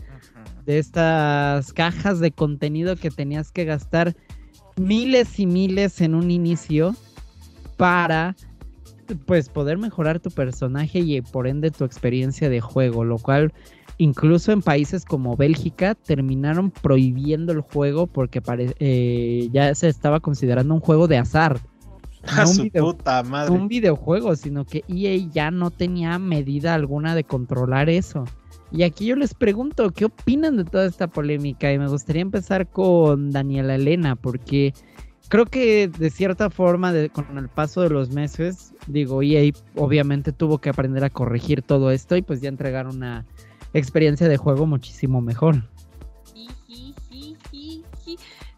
[0.67, 4.17] de estas cajas de contenido que tenías que gastar
[4.77, 6.97] miles y miles en un inicio
[7.77, 8.35] para
[9.25, 13.53] pues poder mejorar tu personaje y por ende tu experiencia de juego, lo cual
[13.99, 18.43] incluso en países como Bélgica terminaron prohibiendo el juego porque
[18.81, 21.61] eh, ya se estaba considerando un juego de azar,
[22.27, 23.53] A no un su video- puta madre.
[23.53, 28.25] un videojuego, sino que EA ya no tenía medida alguna de controlar eso.
[28.71, 31.71] Y aquí yo les pregunto, ¿qué opinan de toda esta polémica?
[31.73, 34.73] Y me gustaría empezar con Daniela Elena, porque
[35.29, 40.33] creo que de cierta forma, de- con el paso de los meses, digo, EA obviamente
[40.33, 43.27] tuvo que aprender a corregir todo esto y pues ya entregar una
[43.75, 45.65] experiencia de juego muchísimo mejor.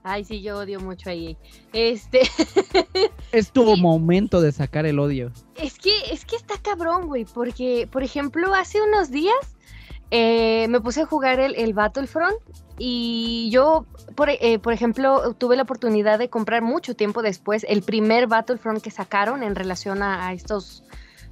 [0.06, 1.36] Ay, sí, yo odio mucho ahí.
[1.72, 2.20] Este,
[3.32, 3.80] Es tu Sí.
[3.80, 5.32] momento de sacar el odio.
[5.56, 9.34] es que, es que está cabrón, güey, porque, por ejemplo, hace unos días
[10.10, 12.36] eh, me puse a jugar el, el Battlefront
[12.78, 17.82] y yo, por, eh, por ejemplo, tuve la oportunidad de comprar mucho tiempo después el
[17.82, 20.84] primer Battlefront que sacaron en relación a, a estos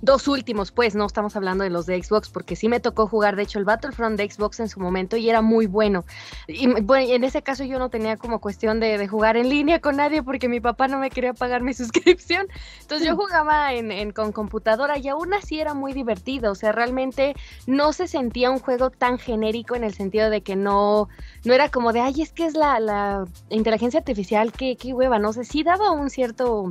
[0.02, 3.36] dos últimos, pues no estamos hablando de los de Xbox, porque sí me tocó jugar,
[3.36, 6.04] de hecho, el Battlefront de Xbox en su momento y era muy bueno.
[6.48, 9.80] Y bueno, en ese caso yo no tenía como cuestión de, de jugar en línea
[9.80, 12.46] con nadie porque mi papá no me quería pagar mi suscripción.
[12.80, 16.52] Entonces yo jugaba en, en- con computadora y aún así era muy divertido.
[16.52, 17.34] O sea, realmente
[17.68, 21.08] no se sentía un juego tan genérico en el sentido de que no,
[21.44, 25.20] no era como de, ay, es que es la, la inteligencia artificial, qué, qué hueva,
[25.20, 26.68] no sé, sí daba un cierto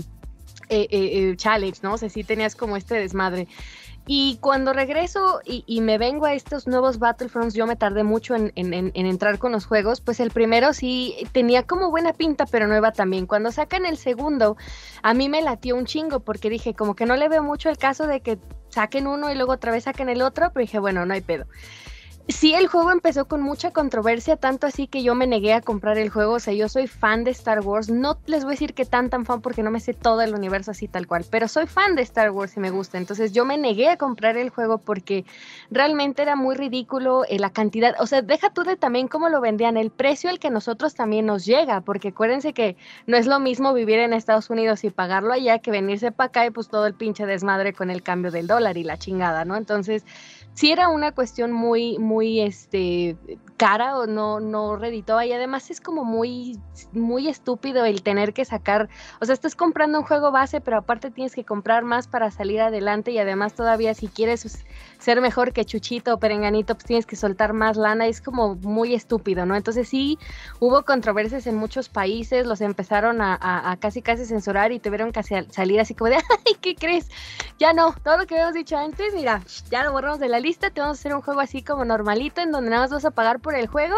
[0.72, 0.88] eh,
[1.30, 1.94] eh, challenge, ¿no?
[1.94, 3.48] O sea, sí tenías como este desmadre.
[4.08, 8.52] Y cuando regreso y, me vengo a estos nuevos Battlefronts, yo me tardé mucho en-
[8.56, 12.94] en entrar con los juegos, pues el primero sí tenía como buena pinta, pero nueva
[12.94, 13.28] también.
[13.28, 14.58] Cuando sacan el segundo,
[15.04, 17.78] a mí me latió un chingo porque dije, como que no le veo mucho el
[17.78, 21.06] caso de que saquen uno y luego otra vez saquen el otro, pero dije, bueno,
[21.06, 21.46] no hay pedo.
[22.28, 25.98] Sí, el juego empezó con mucha controversia, tanto así que yo me negué a comprar
[25.98, 26.34] el juego.
[26.34, 27.90] O sea, yo soy fan de Star Wars.
[27.90, 30.34] No les voy a decir que tan tan fan porque no me sé todo el
[30.34, 32.98] universo así tal cual, pero soy fan de Star Wars y me gusta.
[32.98, 35.26] Entonces yo me negué a comprar el juego porque
[35.72, 37.96] realmente era muy ridículo eh, la cantidad.
[38.00, 41.26] O sea, deja tú de también cómo lo vendían, el precio al que nosotros también
[41.26, 45.34] nos llega, porque acuérdense que no es lo mismo vivir en Estados Unidos y pagarlo
[45.34, 48.48] allá que venirse para acá y pues todo el pinche desmadre con el cambio del
[48.48, 49.56] dólar y la chingada, ¿no?
[49.56, 50.06] Entonces
[50.54, 53.18] sí era una cuestión muy, muy, este,
[53.62, 56.60] cara o no, no reditaba y además es como muy,
[56.94, 61.12] muy estúpido el tener que sacar, o sea, estás comprando un juego base, pero aparte
[61.12, 64.66] tienes que comprar más para salir adelante y además todavía si quieres
[64.98, 68.96] ser mejor que Chuchito o Perenganito, pues tienes que soltar más lana, es como muy
[68.96, 69.56] estúpido, ¿no?
[69.56, 70.18] Entonces sí,
[70.60, 75.80] hubo controversias en muchos países, los empezaron a, casi casi censurar y tuvieron que salir
[75.80, 76.16] así como de,
[76.48, 77.10] ay, ¿qué crees?
[77.60, 80.70] Ya no, todo lo que habíamos dicho antes, mira, ya lo borramos de la lista,
[80.70, 83.12] te vamos a hacer un juego así como normalito, en donde nada más vas a
[83.12, 83.96] pagar por el juego,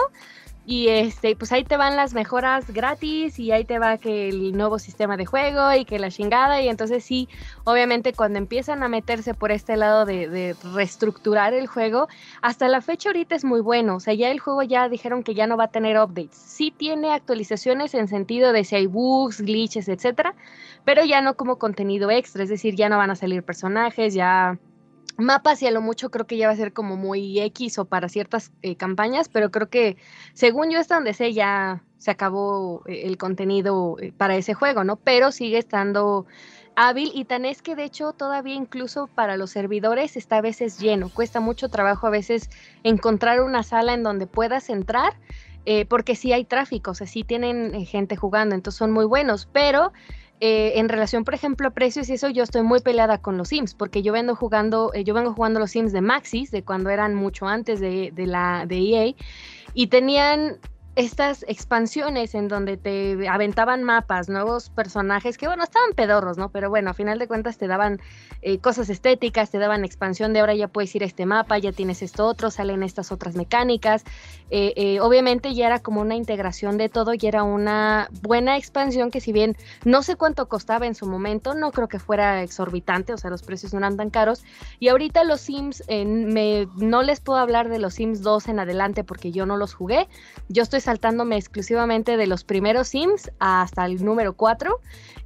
[0.66, 4.56] y este, pues ahí te van las mejoras gratis y ahí te va que el
[4.56, 6.62] nuevo sistema de juego y que la chingada.
[6.62, 7.28] Y entonces sí,
[7.66, 12.08] obviamente cuando empiezan a meterse por este lado de, de, reestructurar el juego,
[12.42, 13.98] hasta la fecha ahorita es muy bueno.
[13.98, 16.38] O sea, ya el juego ya dijeron que ya no va a tener updates.
[16.38, 20.34] Sí tiene actualizaciones en sentido de si hay bugs, glitches, etcétera,
[20.86, 22.44] pero ya no como contenido extra.
[22.44, 24.58] Es decir, ya no van a salir personajes, ya
[25.18, 27.86] mapas y a lo mucho creo que ya va a ser como muy X o
[27.86, 29.98] para ciertas eh, campañas, pero creo que
[30.34, 34.84] según yo hasta donde sé ya se acabó eh, el contenido eh, para ese juego,
[34.84, 34.96] ¿no?
[34.98, 36.26] Pero sigue estando
[36.76, 40.80] hábil y tan es que de hecho todavía incluso para los servidores está a veces
[40.80, 42.50] lleno, cuesta mucho trabajo a veces
[42.84, 45.14] encontrar una sala en donde puedas entrar.
[45.88, 49.94] porque sí hay tráfico, o sea, sí tienen gente jugando, entonces son muy buenos, pero
[50.40, 53.50] eh, en relación, por ejemplo, a precios y eso, yo estoy muy peleada con los
[53.50, 56.90] Sims, porque yo vengo jugando, eh, yo vengo jugando los Sims de Maxis, de cuando
[56.90, 59.16] eran mucho antes de, de la de EA,
[59.74, 60.60] y tenían
[60.96, 66.50] estas expansiones en donde te aventaban mapas, nuevos personajes que, bueno, estaban pedorros, ¿no?
[66.50, 68.00] Pero bueno, a final de cuentas te daban
[68.44, 71.72] eh, cosas estéticas, te daban expansión de ahora ya puedes ir a este mapa, ya
[71.72, 74.04] tienes esto otro, salen estas otras mecánicas.
[74.52, 79.10] Eh, eh, obviamente ya era como una integración de todo y era una buena expansión
[79.10, 83.14] que si bien no sé cuánto costaba en su momento, no creo que fuera exorbitante,
[83.14, 84.44] o sea, los precios no eran tan caros.
[84.80, 89.04] Y ahorita los Sims, me, no les puedo hablar de los Sims 2 en adelante
[89.04, 90.08] porque yo no los jugué.
[90.50, 94.80] Yo estoy saltándome exclusivamente de los primeros Sims hasta el número 4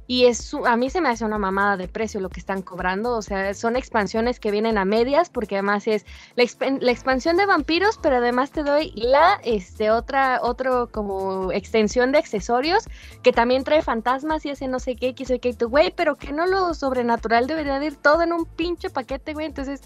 [0.06, 3.14] y es a mí se me hace una mamada de precio lo que están cobrando,
[3.14, 6.44] o sea, son expansiones que vienen a medias porque además es la,
[6.90, 12.84] expansión de vampiros, pero además te doy la este otra otro como extensión de accesorios
[13.22, 16.46] que también trae fantasmas y ese no sé qué, que tu güey, pero que no
[16.46, 19.82] lo sobrenatural debería de ir todo en un pinche paquete, güey, entonces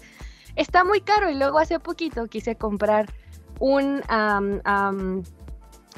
[0.55, 1.29] está muy caro.
[1.29, 3.11] Y luego hace poquito quise comprar
[3.59, 4.01] un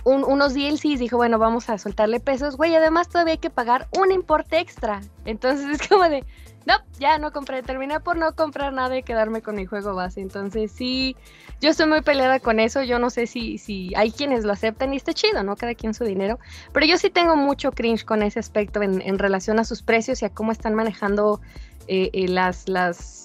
[0.06, 4.12] unos DLCs, dijo, bueno, vamos a soltarle pesos, güey, además todavía hay que pagar un
[4.12, 5.02] importe extra.
[5.26, 6.24] Entonces es como de,
[6.66, 10.22] no, ya no compré, terminé por no comprar nada y quedarme con mi juego base.
[10.22, 11.16] Entonces sí,
[11.60, 14.94] yo estoy muy peleada con eso, yo no sé si, si hay quienes lo aceptan
[14.94, 15.56] y está chido, ¿no?
[15.56, 16.40] Cada quien su dinero,
[16.72, 20.22] pero yo sí tengo mucho cringe con ese aspecto en, en relación a sus precios
[20.22, 21.42] y a cómo están manejando
[21.88, 23.25] eh, eh, las, las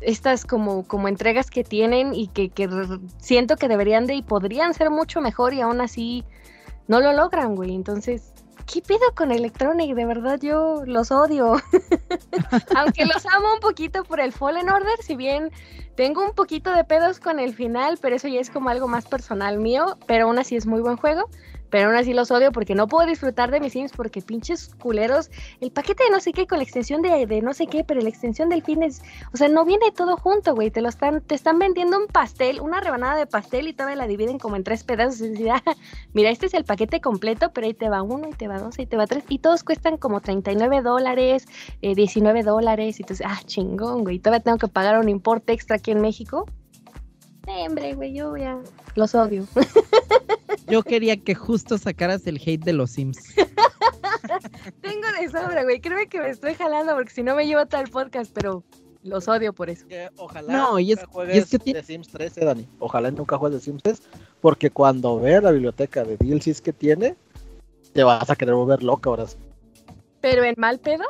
[0.00, 2.68] estas como, como entregas que tienen y que, que,
[3.18, 6.24] siento que deberían de y podrían ser mucho mejor y aún así
[6.88, 7.74] no lo logran, güey.
[7.74, 8.32] Entonces,
[8.72, 9.94] ¿qué pido con Electronic?
[9.94, 11.56] De verdad yo los odio.
[12.76, 15.50] Aunque los amo un poquito por el Fallen Order, si bien
[15.96, 19.06] tengo un poquito de pedos con el final, pero eso ya es como algo más
[19.06, 21.28] personal mío, pero aún así es muy buen juego
[21.70, 25.30] pero aún así los odio porque no puedo disfrutar de mis Sims porque pinches culeros,
[25.60, 28.00] el paquete de no sé qué con la extensión de, de no sé qué, pero
[28.00, 29.02] la extensión del fin es,
[29.32, 32.60] o sea, no viene todo junto, güey, te lo están, te están vendiendo un pastel,
[32.60, 35.62] una rebanada de pastel y todavía la dividen como en tres pedazos, decir, ah,
[36.12, 38.78] mira, este es el paquete completo, pero ahí te va uno, y te va dos,
[38.78, 41.46] y te va tres, y todos cuestan como 39 dólares,
[41.82, 45.76] 19 eh, dólares, y entonces, ah, chingón, güey, todavía tengo que pagar un importe extra
[45.76, 46.46] aquí en México.
[47.46, 48.58] hombre, güey, yo ya
[48.94, 49.46] los odio.
[50.68, 53.18] Yo quería que justo sacaras el hate de los Sims.
[54.80, 55.80] Tengo de sobra, güey.
[55.80, 58.64] Créeme que me estoy jalando porque si no me llevo el podcast, pero
[59.02, 59.86] los odio por eso.
[60.16, 62.68] ojalá no, y es, juegues que de Sims 13, Dani.
[62.80, 64.02] Ojalá nunca juegues de Sims 3,
[64.40, 67.16] porque cuando veas la biblioteca de DLCs que tiene,
[67.92, 69.26] te vas a querer volver loca ahora.
[70.20, 71.04] ¿Pero en mal pedo?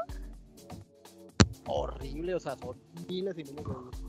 [1.67, 2.77] Horrible, o sea, son
[3.09, 4.07] miles y miles de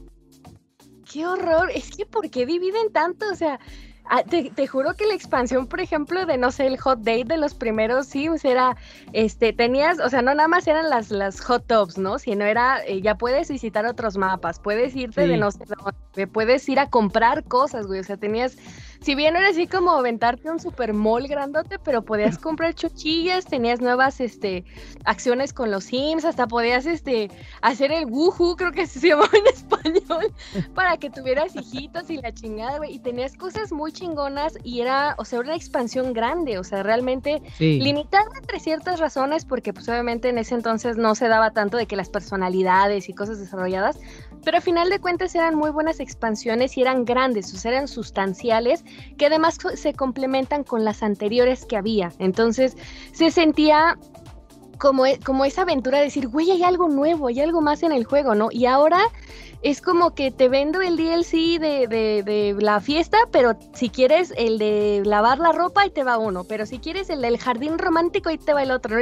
[1.11, 1.71] qué horror.
[1.73, 3.25] Es que, ¿por qué dividen tanto?
[3.31, 3.59] O sea,
[4.09, 7.37] Ah, te, juro que la expansión, por ejemplo, de no sé, el hot date de
[7.37, 8.77] los primeros Sims era,
[9.13, 12.17] este, tenías, o sea, no nada más eran las, las hot tubs, ¿no?
[12.17, 16.67] Sino era, eh, ya puedes visitar otros mapas, puedes irte de no sé dónde, puedes
[16.69, 18.57] ir a comprar cosas, güey, o sea, tenías
[19.01, 23.81] si bien era así como aventarte un super mall grandote, pero podías comprar chuchillas, tenías
[23.81, 24.65] nuevas este,
[25.05, 27.29] acciones con los Sims, hasta podías este,
[27.61, 30.33] hacer el woohoo, creo que se llamaba en español,
[30.73, 32.95] para que tuvieras hijitos y la chingada, güey.
[32.95, 37.41] Y tenías cosas muy chingonas y era, o sea, una expansión grande, o sea, realmente
[37.59, 41.85] limitada entre ciertas razones, porque pues obviamente en ese entonces no se daba tanto de
[41.85, 43.99] que las personalidades y cosas desarrolladas,
[44.43, 47.87] pero a final de cuentas eran muy buenas expansiones y eran grandes, o sea, eran
[47.87, 48.83] sustanciales,
[49.17, 52.11] que además se complementan con las anteriores que había.
[52.19, 52.77] Entonces
[53.11, 53.97] se sentía
[54.77, 57.91] como, e, como esa aventura de decir, güey, hay algo nuevo, hay algo más en
[57.91, 58.49] el juego, ¿no?
[58.51, 59.01] Y ahora
[59.61, 64.59] es como que te vendo el DLC de, de, la fiesta, pero si quieres el
[64.59, 68.29] de lavar la ropa, ahí te va uno, pero si quieres el del jardín romántico,
[68.29, 68.97] ahí te va el otro.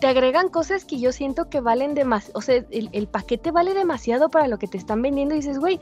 [0.00, 3.74] Te agregan cosas que yo siento que valen demasiado, o sea, el, el, paquete vale
[3.74, 5.80] demasiado para lo que te están vendiendo y dices, güey,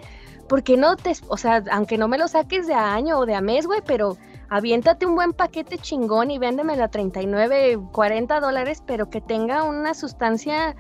[0.48, 3.26] ¿por qué no te, o sea, aunque no me lo saques de a año o
[3.26, 4.16] de a mes, güey, pero
[4.48, 9.94] aviéntate un buen paquete chingón y véndemelo a 39, 40 dólares, pero que tenga una
[9.94, 10.76] sustancia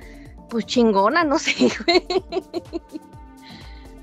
[0.48, 1.54] pues chingona, no sé,
[1.86, 2.04] güey.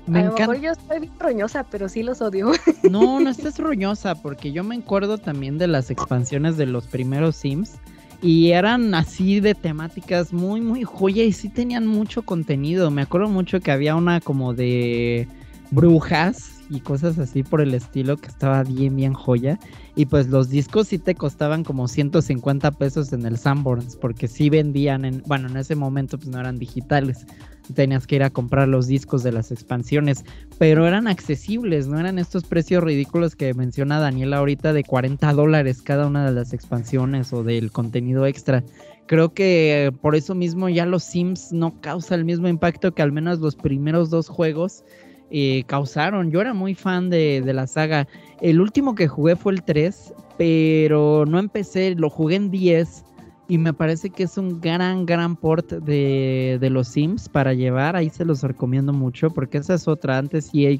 [0.06, 2.52] Me a lo mejor yo estoy bien roñosa, pero sí los odio.
[2.90, 7.36] No, no estés roñosa, porque yo me acuerdo también de las expansiones de los primeros
[7.36, 7.78] Sims.
[8.20, 12.90] Y eran así de temáticas muy, muy joya y sí tenían mucho contenido.
[12.90, 15.26] Me acuerdo mucho que había una como de
[15.70, 19.58] brujas y cosas así por el estilo que estaba bien, bien joya.
[19.94, 24.50] Y pues los discos sí te costaban como 150 pesos en el Sanborns, porque sí
[24.50, 27.26] vendían en, bueno, en ese momento pues no eran digitales.
[27.74, 30.24] Tenías que ir a comprar los discos de las expansiones,
[30.58, 35.80] pero eran accesibles, no eran estos precios ridículos que menciona Daniela ahorita de 40 dólares
[35.82, 38.64] cada una de las expansiones o del contenido extra.
[39.06, 43.12] Creo que por eso mismo ya los Sims no causa el mismo impacto que al
[43.12, 44.84] menos los primeros dos juegos
[45.32, 46.30] eh, causaron.
[46.30, 48.06] Yo era muy fan de, la saga.
[48.40, 53.04] El último que jugué fue el 3, pero no empecé, lo jugué en 10
[53.48, 57.96] y me parece que es un gran, gran port de, de los Sims para llevar.
[57.96, 60.18] Ahí se los recomiendo mucho porque esa es otra.
[60.18, 60.78] Antes EA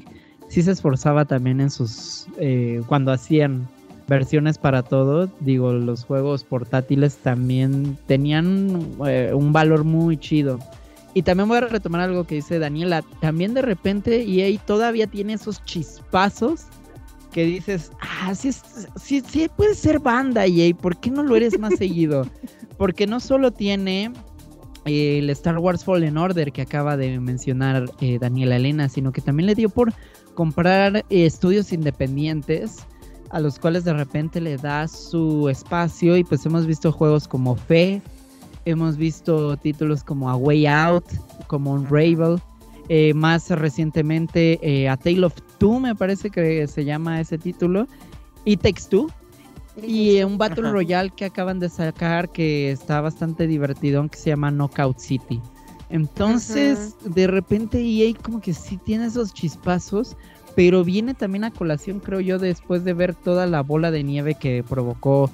[0.49, 2.27] sí se esforzaba también en sus...
[2.37, 3.67] eh, cuando hacían
[4.07, 10.59] versiones para todo, digo, los juegos portátiles también tenían eh, un valor muy chido.
[11.13, 13.03] Y también voy a retomar algo que dice Daniela.
[13.21, 16.65] También de repente EA todavía tiene esos chispazos
[17.31, 18.51] que dices, ah, sí,
[18.95, 22.27] sí, sí puede ser banda EA, ¿por qué no lo eres más seguido?
[22.77, 24.11] Porque no solo tiene
[24.85, 29.47] el Star Wars Fallen Order que acaba de mencionar eh, Daniela Elena, sino que también
[29.47, 29.93] le dio por
[30.35, 32.85] comprar eh, estudios independientes
[33.29, 37.55] a los cuales de repente le da su espacio y pues hemos visto juegos como
[37.55, 38.01] Fe,
[38.65, 41.05] hemos visto títulos como A Way Out,
[41.47, 42.39] como Unravel,
[42.89, 47.87] eh, más recientemente eh, A Tale of Two me parece que se llama ese título,
[48.45, 49.09] y Takes Two,
[49.81, 50.73] y eh, un Battle Ajá.
[50.73, 55.41] Royale que acaban de sacar que está bastante divertido, que se llama Knockout City.
[55.89, 60.17] Entonces, de repente EA como que sí tiene esos chispazos,
[60.55, 64.35] pero viene también a colación, creo yo, después de ver toda la bola de nieve
[64.35, 65.29] que provocó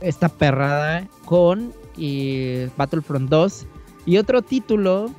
[0.00, 3.66] esta perrada con eh, Battlefront 2
[4.06, 5.10] y otro título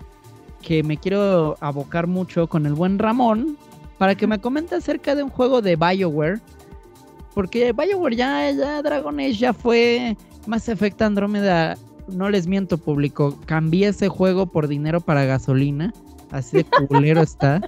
[0.61, 3.57] que me quiero abocar mucho con el buen Ramón
[3.97, 6.39] para que me comente acerca de un juego de BioWare.
[7.33, 10.17] Porque BioWare ya, ya Dragon Age ya fue
[10.47, 11.77] Mass Effect Andrómeda.
[12.07, 13.37] No les miento, público.
[13.45, 15.93] Cambié ese juego por dinero para gasolina.
[16.31, 17.61] Así de culero está.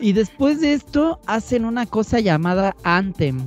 [0.00, 3.46] Y después de esto hacen una cosa llamada Anthem.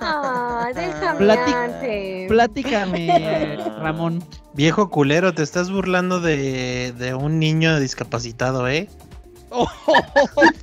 [0.00, 2.28] Ay, déjame Plati- antes.
[2.28, 4.22] Platícame, Ramón.
[4.54, 8.88] Viejo culero, te estás burlando de, de un niño discapacitado, ¿eh?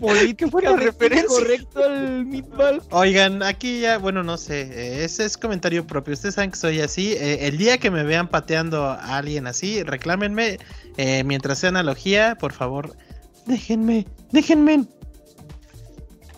[0.00, 1.28] Políticamente referencia.
[1.28, 2.82] correcto el meatball.
[2.90, 6.14] Oigan, aquí ya, bueno, no sé, eh, ese es comentario propio.
[6.14, 7.12] Ustedes saben que soy así.
[7.12, 10.58] eh, el día que me vean pateando a alguien así, reclámenme.
[10.96, 12.96] eh, mientras sea analogía, por favor,
[13.46, 14.84] déjenme, déjenme.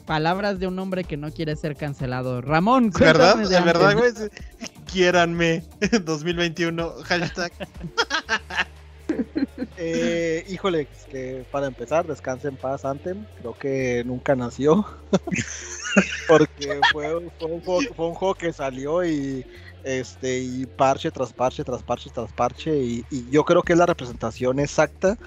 [0.07, 2.43] Palabras de un hombre que no quiere ser cancelado.
[2.43, 3.37] Ramón, ¿Es verdad?
[3.37, 4.13] de ¿Es verdad, güey?
[4.91, 5.63] Quiéranme.
[6.05, 7.53] 2021, hashtag.
[9.77, 13.25] Eh, híjole, que para empezar, descanse en paz, Anthem.
[13.39, 14.87] Creo que nunca nació.
[16.29, 19.45] Porque fue, fue un juego, fue un juego que salió y
[19.85, 23.87] este y parche tras parche tras parche tras parche y, yo creo que es la
[23.87, 25.19] representación exacta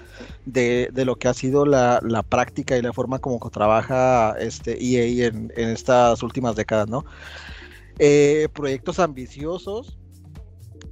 [0.44, 4.82] de, de lo que ha sido la, la práctica y la forma como trabaja este
[4.82, 7.04] EA en, en estas últimas décadas, ¿no?
[7.98, 9.98] Eh, proyectos ambiciosos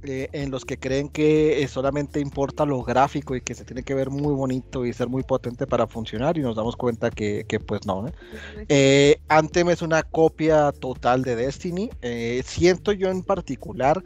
[0.07, 3.83] eh, en los que creen que eh, solamente importa lo gráfico y que se tiene
[3.83, 7.45] que ver muy bonito y ser muy potente para funcionar y nos damos cuenta que,
[7.47, 8.03] que pues no.
[8.03, 8.11] ¿no?
[8.69, 11.89] Eh, Anthem es una copia total de Destiny.
[12.01, 14.03] Eh, siento yo en particular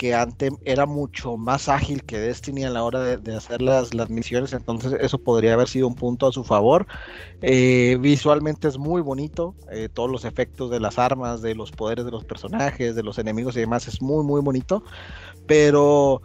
[0.00, 4.08] que Anthem era mucho más ágil que Destiny a la hora de, hacer las, las
[4.08, 6.86] misiones, entonces eso podría haber sido un punto a su favor.
[7.42, 12.06] Eh, visualmente es muy bonito, eh, todos los efectos de las armas, de los poderes
[12.06, 14.82] de los personajes, de los enemigos y demás es muy muy bonito,
[15.46, 16.22] pero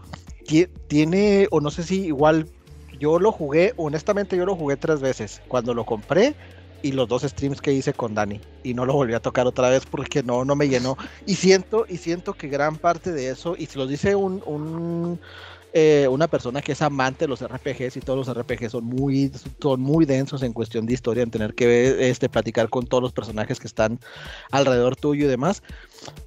[0.47, 2.49] ti- tiene, o no sé si igual
[2.97, 6.37] yo lo jugué, honestamente yo lo jugué tres veces, cuando lo compré
[6.85, 9.69] y los dos streams que hice con Dani y no lo volví a tocar otra
[9.69, 10.95] vez porque no, no me llenó.
[11.25, 15.19] Y siento y siento que gran parte de eso y se lo dice un,
[15.73, 19.31] eh, una persona que es amante de los RPGs y todos los RPGs son muy
[19.59, 23.13] son muy densos en cuestión de historia en tener que este platicar con todos los
[23.13, 23.99] personajes que están
[24.51, 25.63] alrededor tuyo y demás.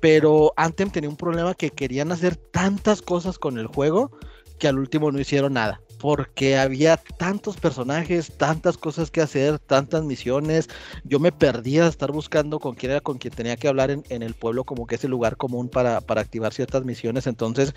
[0.00, 4.10] Pero Anthem tenía un problema que querían hacer tantas cosas con el juego
[4.58, 10.04] que al último no hicieron nada porque había tantos personajes, tantas cosas que hacer, tantas
[10.04, 10.68] misiones.
[11.04, 14.04] Yo me perdía de estar buscando con quién era con quien tenía que hablar en,
[14.08, 17.26] el pueblo, como que ese lugar común para, activar ciertas misiones.
[17.26, 17.74] Entonces,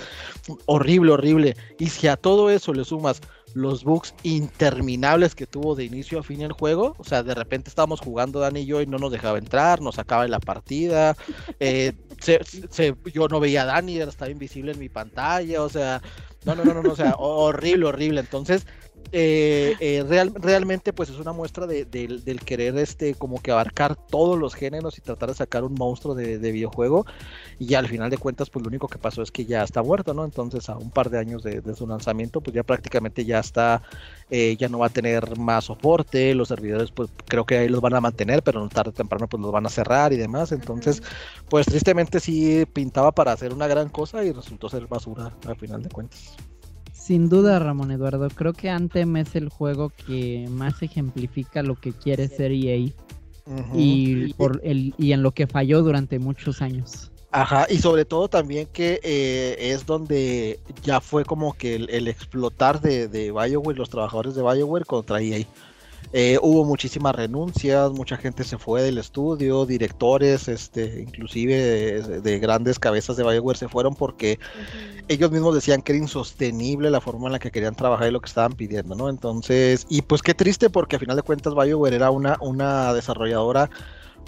[0.65, 1.57] horrible, horrible.
[1.79, 3.21] Y si a todo eso le sumas
[3.53, 6.95] los bugs interminables que tuvo de inicio a fin el juego.
[6.99, 9.99] O sea, de repente estábamos jugando Dani y yo y no nos dejaba entrar, nos
[9.99, 11.15] acaba la partida.
[11.59, 11.93] Eh,
[13.13, 15.63] yo no veía a Dani, estaba invisible en mi pantalla.
[15.63, 16.01] O sea,
[16.45, 18.19] no, no, no, no, o sea, horrible, horrible.
[18.21, 18.65] Entonces,
[19.11, 23.95] eh, eh, real, realmente pues es una muestra de, del querer este como que abarcar
[23.95, 27.05] todos los géneros y tratar de sacar un monstruo de, videojuego
[27.59, 30.13] y al final de cuentas pues lo único que pasó es que ya está muerto,
[30.13, 30.23] ¿no?
[30.23, 33.81] Entonces a un par de años de, su lanzamiento pues ya prácticamente ya está,
[34.29, 37.81] eh, ya no va a tener más soporte, los servidores pues creo que ahí los
[37.81, 40.51] van a mantener pero no tarde o temprano pues los van a cerrar y demás,
[40.51, 41.03] entonces
[41.49, 45.83] pues tristemente sí pintaba para hacer una gran cosa y resultó ser basura al final
[45.83, 46.37] de cuentas.
[47.01, 48.27] Sin duda, Ramón Eduardo.
[48.29, 52.93] Creo que Anthem es el juego que más ejemplifica lo que quiere ser EA
[53.73, 57.11] y, por el, y en lo que falló durante muchos años.
[57.31, 62.81] Ajá, y sobre todo también que eh, es donde ya fue como que el, explotar
[62.81, 65.47] de, de BioWare, los trabajadores de BioWare contra EA.
[66.13, 72.79] Eh, hubo muchísimas renuncias, mucha gente se fue del estudio, directores, este, inclusive de, grandes
[72.79, 74.37] cabezas de BioWare se fueron porque
[75.07, 78.19] ellos mismos decían que era insostenible la forma en la que querían trabajar y lo
[78.19, 79.07] que estaban pidiendo, ¿no?
[79.07, 83.69] Entonces, y pues qué triste porque a final de cuentas BioWare era una, una desarrolladora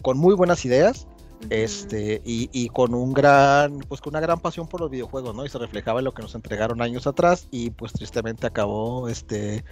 [0.02, 1.08] con muy buenas ideas,
[1.50, 5.46] este y, y, con un gran pues con una gran pasión por los videojuegos no
[5.46, 9.66] y se reflejaba en lo que nos entregaron años atrás y pues tristemente acabó este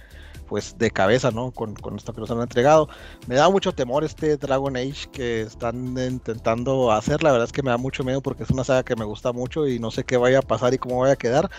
[0.52, 1.50] pues de cabeza, ¿no?
[1.50, 2.86] Con, esto que nos han entregado.
[3.26, 7.22] Me da mucho temor este Dragon Age que están intentando hacer.
[7.22, 9.32] La verdad es que me da mucho miedo porque es una saga que me gusta
[9.32, 11.50] mucho y no sé qué vaya a pasar y cómo vaya a quedar.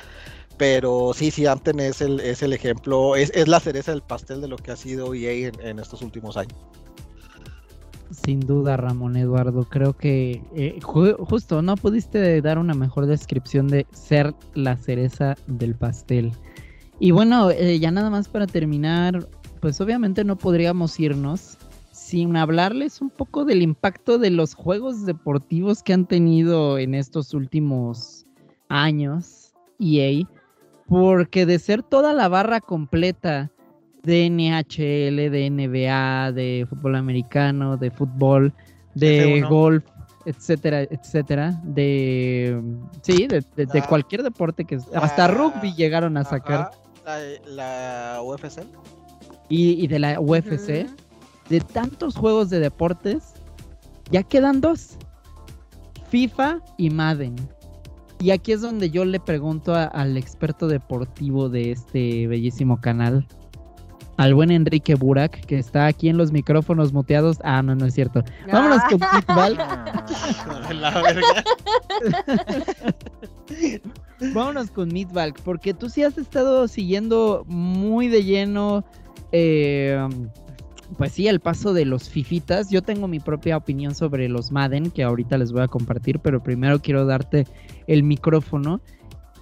[0.58, 4.48] Pero sí, sí, Anten es el, es el ejemplo, es, la cereza del pastel de
[4.48, 6.56] lo que ha sido EA en, estos últimos años.
[8.12, 9.64] Sin duda, Ramón Eduardo.
[9.64, 15.74] Creo que eh, justo no pudiste dar una mejor descripción de ser la cereza del
[15.74, 16.32] pastel.
[17.04, 19.28] Y bueno, eh, ya nada más para terminar,
[19.60, 21.58] pues obviamente no podríamos irnos
[21.92, 27.34] sin hablarles un poco del impacto de los juegos deportivos que han tenido en estos
[27.34, 28.26] últimos
[28.70, 30.26] años EA,
[30.88, 33.52] porque de ser toda la barra completa
[34.04, 38.54] de NHL, de NBA, de fútbol americano, de fútbol,
[38.96, 39.84] de golf,
[40.26, 42.64] etcétera, etcétera, de
[43.02, 43.88] sí, de, ah.
[43.90, 46.72] cualquier deporte que hasta rugby llegaron a sacar
[47.46, 48.64] la, UFC.
[49.50, 50.88] Y, de la UFC,
[51.50, 53.34] de tantos juegos de deportes,
[54.12, 54.98] ya quedan dos.
[56.10, 57.36] FIFA y Madden.
[58.20, 63.28] Y aquí es donde yo le pregunto al experto deportivo de este bellísimo canal,
[64.18, 67.40] al buen Enrique Burak, que está aquí en los micrófonos muteados.
[67.44, 68.24] Ah, no, no es cierto.
[68.52, 69.58] Vámonos con Pitball.
[70.80, 71.44] La verga.
[74.34, 78.86] Vámonos con Meatball, porque tú sí has estado siguiendo muy de lleno,
[79.32, 79.98] eh,
[80.98, 82.70] pues sí, el paso de los fifitas.
[82.70, 86.42] Yo tengo mi propia opinión sobre los Madden, que ahorita les voy a compartir, pero
[86.42, 87.46] primero quiero darte
[87.88, 88.82] el micrófono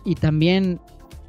[0.06, 0.80] y también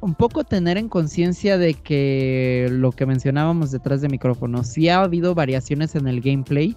[0.01, 5.01] un poco tener en conciencia de que lo que mencionábamos detrás de micrófono, sí ha
[5.01, 6.75] habido variaciones en el gameplay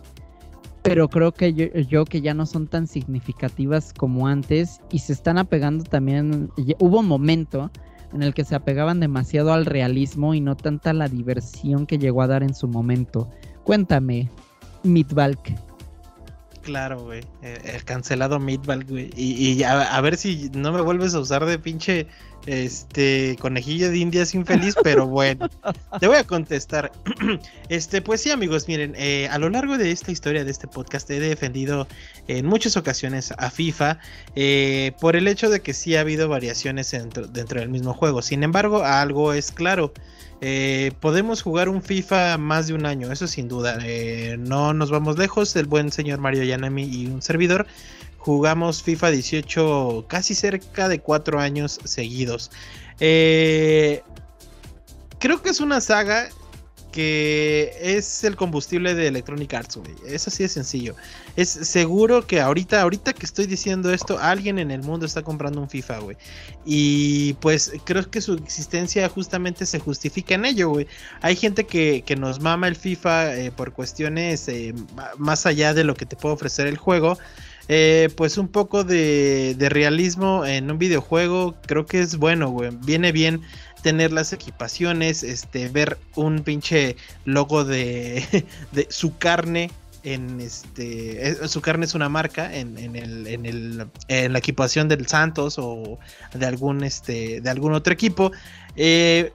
[0.87, 5.39] pero creo que yo, que ya no son tan significativas como antes y se están
[5.39, 7.71] apegando también, hubo un momento
[8.13, 12.23] en el que se apegaban demasiado al realismo y no tanta la diversión que llegó
[12.23, 13.29] a dar en su momento.
[13.65, 14.31] Cuéntame,
[14.85, 15.55] Midvalk.
[16.67, 17.21] Claro, güey.
[17.43, 19.13] El, cancelado Midvalk, güey.
[19.17, 22.09] Y, a, ver si no me vuelves a usar de pinche
[22.47, 25.49] este conejillo de indias infeliz, pero bueno,
[26.01, 26.91] te voy a contestar.
[27.69, 31.09] este, pues sí, amigos, miren, eh, a lo largo de esta historia de este podcast
[31.09, 31.87] he defendido
[32.27, 34.01] en muchas ocasiones a FIFA
[34.35, 38.23] eh, por el hecho de que sí ha habido variaciones dentro, del mismo juego.
[38.23, 39.93] Sin embargo, algo es claro.
[40.41, 43.79] Eh, podemos jugar un FIFA más de un año, eso sin duda.
[44.39, 45.55] no nos vamos lejos.
[45.57, 47.67] El buen señor Mario Yanami y un servidor
[48.27, 52.51] jugamos FIFA 18 casi cerca de cuatro años seguidos.
[52.99, 54.03] Eh,
[55.21, 56.29] creo que es una saga
[56.97, 59.93] que es el combustible de Electronic Arts, güey.
[60.07, 60.97] Es así de sencillo.
[61.37, 65.61] Es seguro que ahorita, ahorita que estoy diciendo esto, alguien en el mundo está comprando
[65.61, 66.17] un FIFA, güey.
[66.65, 70.87] Y pues creo que su existencia justamente se justifica en ello, güey.
[71.21, 74.73] Hay gente que, nos mama el FIFA eh, por cuestiones eh,
[75.19, 77.19] más allá de lo que te puede ofrecer el juego.
[77.69, 82.71] eh, pues un poco de, de, realismo en un videojuego, creo que es bueno, güey.
[82.87, 83.43] Viene bien
[83.87, 89.71] tener las equipaciones, este, ver un pinche logo de, de su carne
[90.03, 94.89] en este su carne es una marca en, en, el, en, el, en la equipación
[94.89, 96.01] del Santos o
[96.35, 98.33] de algún este de algún otro equipo.
[98.75, 99.33] Eh,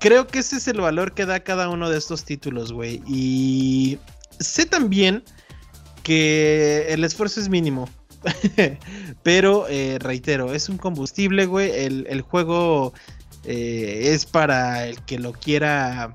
[0.00, 3.02] creo que ese es el valor que da cada uno de estos títulos güey.
[3.06, 3.98] Y
[4.38, 5.24] sé también
[6.02, 7.88] que el esfuerzo es mínimo
[9.22, 11.70] pero eh, reitero es un combustible güey.
[11.70, 12.92] El, el juego
[13.46, 16.14] eh, es para el que lo quiera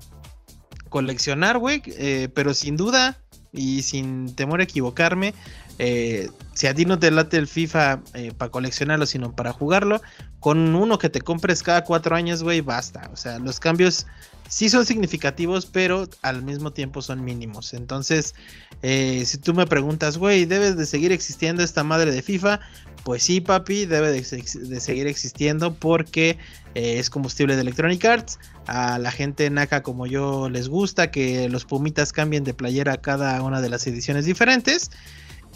[0.90, 3.20] coleccionar güey eh, pero sin duda
[3.52, 5.34] y sin temor a equivocarme,
[5.78, 10.02] eh, si a ti no te late el FIFA eh, para coleccionarlo, sino para jugarlo,
[10.40, 13.10] con uno que te compres cada cuatro años, güey, basta.
[13.14, 14.06] O sea, los cambios
[14.50, 17.74] sí son significativos, pero al mismo tiempo son mínimos.
[17.74, 18.36] Entonces,
[18.82, 22.60] eh, si tú me preguntas, güey, ¿debes de seguir existiendo esta madre de FIFA?
[23.04, 26.38] Pues sí, papi, debe de, seguir existiendo porque
[26.76, 28.40] eh, es combustible de Electronic Arts.
[28.68, 33.42] A la gente naca como yo les gusta que los Pumitas cambien de playera cada
[33.42, 34.92] una de las ediciones diferentes.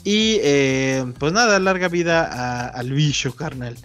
[0.03, 3.77] Y eh, pues nada, larga vida al bicho, carnal.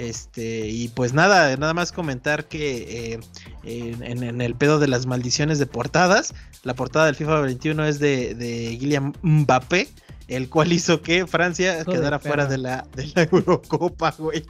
[0.00, 3.20] Este, y pues nada, nada más comentar que eh,
[3.64, 6.32] en, en, el pedo de las maldiciones de portadas,
[6.62, 9.88] la portada del FIFA 21 es de, de Guillaume Mbappé,
[10.28, 14.42] el cual hizo que Francia quedara de fuera de la, de la Eurocopa, güey.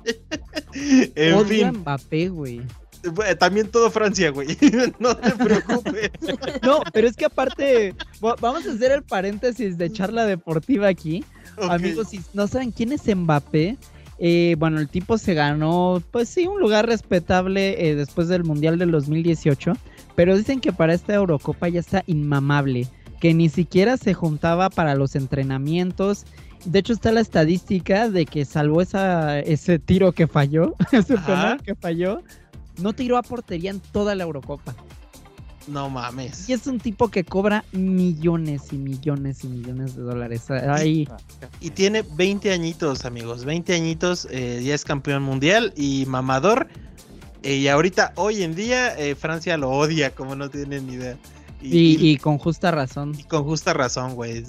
[0.73, 1.81] en Odia fin.
[1.81, 2.63] Mbappé, güey.
[3.41, 4.57] También todo Francia, güey.
[5.01, 6.11] No te preocupes.
[6.63, 11.25] No, pero es que aparte, vamos a hacer el paréntesis de charla deportiva aquí.
[11.57, 11.71] Okay.
[11.71, 13.77] Amigos, si no saben quién es Mbappé,
[14.23, 18.79] eh, bueno, el tipo se ganó, pues sí, un lugar respetable eh, después del Mundial
[18.79, 19.73] del 2018,
[20.15, 22.87] pero dicen que para esta Eurocopa ya está inmamable,
[23.19, 26.27] que ni siquiera se juntaba para los entrenamientos.
[26.67, 31.63] De hecho está la estadística de que salvó esa, ese tiro que falló, ese penal
[31.63, 32.21] que falló,
[32.79, 34.75] no tiró a portería en toda la Eurocopa.
[35.71, 36.49] No mames.
[36.49, 40.51] Y es un tipo que cobra millones y millones y millones de dólares.
[40.51, 41.09] Ahí.
[41.61, 43.45] Y tiene 20 añitos, amigos.
[43.45, 46.67] 20 añitos, eh, ya es campeón mundial y mamador.
[47.43, 51.17] Eh, y ahorita, hoy en día, eh, Francia lo odia, como no tienen ni idea.
[51.63, 53.15] Y, y, y, con justa razón.
[53.17, 54.45] Y con justa razón, güey.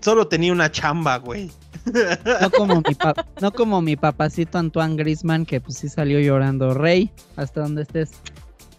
[0.00, 1.50] Solo tenía una chamba, güey.
[2.40, 2.96] No como mi
[3.42, 6.72] no como mi papacito Antoine Grisman, que pues sí salió llorando.
[6.72, 8.12] Rey, hasta donde estés.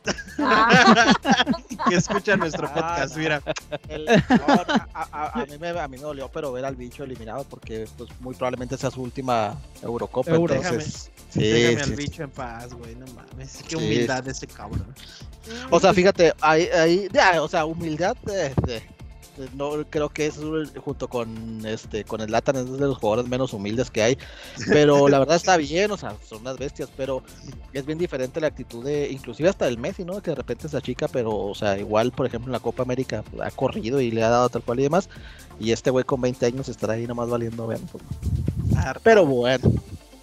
[1.90, 3.42] que escucha nuestro podcast, mira.
[3.88, 4.14] El, no,
[4.94, 7.88] a, a, a, mí me, a, mí me, dolió, pero ver al bicho eliminado porque
[7.98, 10.32] pues muy probablemente sea su última Eurocopa.
[10.32, 10.56] Euro.
[10.56, 13.64] Entonces, sí, déjame sí, al bicho en paz, güey, no mames.
[13.68, 14.94] Qué humildad de ese cabrón.
[15.70, 18.95] O sea, fíjate, ahí, ahí, o sea, humildad de, de
[19.56, 20.40] no creo que es
[20.84, 24.18] junto con este con el Latan es de los jugadores menos humildes que hay
[24.68, 27.24] pero la verdad está bien o sea son unas bestias pero
[27.74, 30.78] es bien diferente la actitud de inclusive hasta el Messi no que de repente se
[30.78, 34.24] achica pero o sea igual por ejemplo en la Copa América ha corrido y le
[34.24, 35.10] ha dado tal cual y demás
[35.60, 37.82] y este güey con 20 años estará ahí nomás valiendo bien
[39.04, 39.72] pero bueno.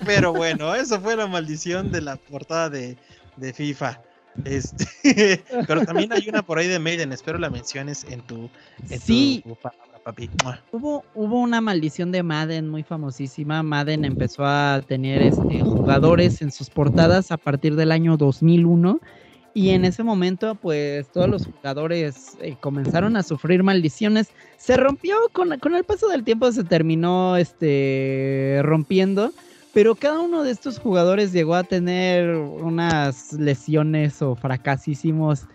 [0.05, 2.97] Pero bueno eso fue la maldición de la portada de,
[3.37, 4.01] de FIFA
[4.45, 8.49] este, pero también hay una por ahí de Maiden, espero la menciones en tu,
[8.89, 9.43] en sí.
[9.45, 10.31] tu papi.
[10.73, 13.63] Hubo, hubo una maldición de Madden muy famosísima.
[13.63, 19.01] Madden empezó a tener este, jugadores en sus portadas a partir del año 2001.
[19.55, 24.31] Y en ese momento, pues todos los jugadores eh, comenzaron a sufrir maldiciones.
[24.57, 29.31] Se rompió con, con el paso del tiempo, se terminó este, rompiendo
[29.73, 35.47] pero cada uno de estos jugadores llegó a tener unas lesiones o fracasísimos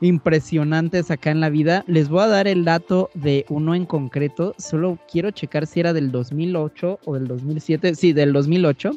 [0.00, 1.84] impresionantes acá en la vida.
[1.86, 4.54] Les voy a dar el dato de uno en concreto.
[4.58, 7.94] Solo quiero checar si era del 2008 o del 2007.
[7.94, 8.92] Sí, del 2008.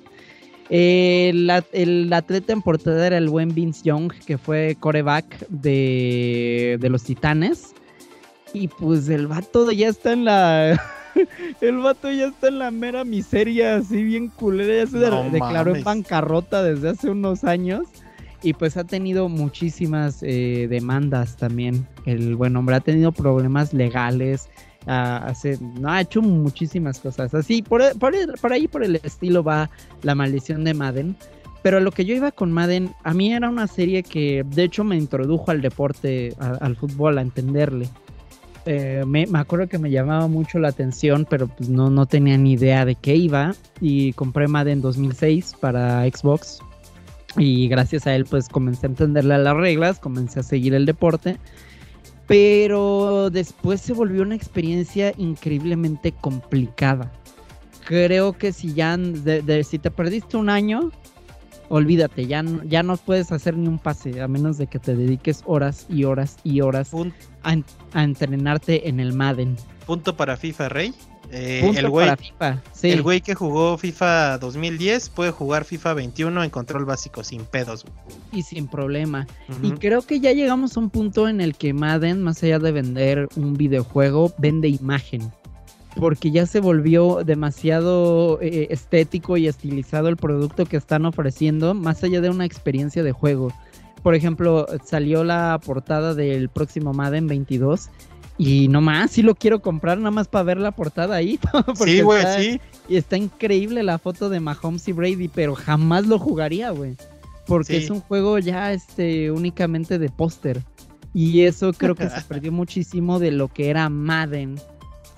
[0.69, 7.03] El, atleta en portada era el buen Vince Young, que fue coreback de, de los
[7.03, 7.73] Titanes.
[8.59, 10.81] Y pues el vato ya está en la
[11.61, 14.83] el vato ya está en la mera miseria, así bien culera.
[14.83, 17.87] Ya se no declaró en bancarrota desde hace unos años.
[18.43, 21.87] Y pues ha tenido muchísimas eh, demandas también.
[22.05, 24.49] El buen hombre ha tenido problemas legales.
[24.85, 27.33] Uh, hace, no, ha hecho muchísimas cosas.
[27.33, 29.69] Así, por, por, por ahí por el estilo va
[30.01, 31.15] la maldición de Madden.
[31.61, 34.83] Pero lo que yo iba con Madden, a mí era una serie que de hecho
[34.83, 37.89] me introdujo al deporte, a, al fútbol, a entenderle.
[38.67, 42.37] Eh, me, me, acuerdo que me llamaba mucho la atención, pero pues no, no tenía
[42.37, 43.55] ni idea de qué iba.
[43.81, 46.59] Y compré Madden 2006 para Xbox.
[47.37, 51.37] Y gracias a él pues comencé a entenderle las reglas, comencé a seguir el deporte.
[52.27, 57.11] Pero después se volvió una experiencia increíblemente complicada.
[57.85, 60.91] creo que si ya de- de- si te perdiste un año,
[61.69, 64.95] olvídate, ya, no- ya no puedes hacer ni un pase, a menos de que te
[64.95, 66.91] dediques horas y horas y horas
[67.43, 69.55] a, en- a entrenarte en el Madden.
[69.85, 70.93] punto para FIFA Rey.
[71.29, 72.63] Eh, Punto el güey para FIFA.
[72.71, 72.89] Sí.
[72.89, 77.83] el güey que jugó FIFA 2010 puede jugar FIFA 21 en control básico sin pedos.
[78.31, 79.27] y sin problema.
[79.61, 82.71] Y creo que ya llegamos a un punto en el que Madden, más allá de
[82.71, 85.29] vender un videojuego, vende imagen.
[85.99, 92.03] Porque ya se volvió demasiado eh, estético y estilizado el producto que están ofreciendo, más
[92.03, 93.51] allá de una experiencia de juego.
[94.03, 97.89] Por ejemplo, salió la portada del próximo Madden 22
[98.37, 101.39] y no más, sí lo quiero comprar nada más para ver la portada ahí.
[101.83, 102.61] Sí, güey, sí.
[102.87, 106.95] y está increíble la foto de Mahomes y Brady, pero jamás lo jugaría, güey.
[107.47, 107.85] Porque Sí.
[107.85, 110.61] es un juego ya este únicamente de póster.
[111.13, 114.55] Y eso creo que se perdió muchísimo de lo que era Madden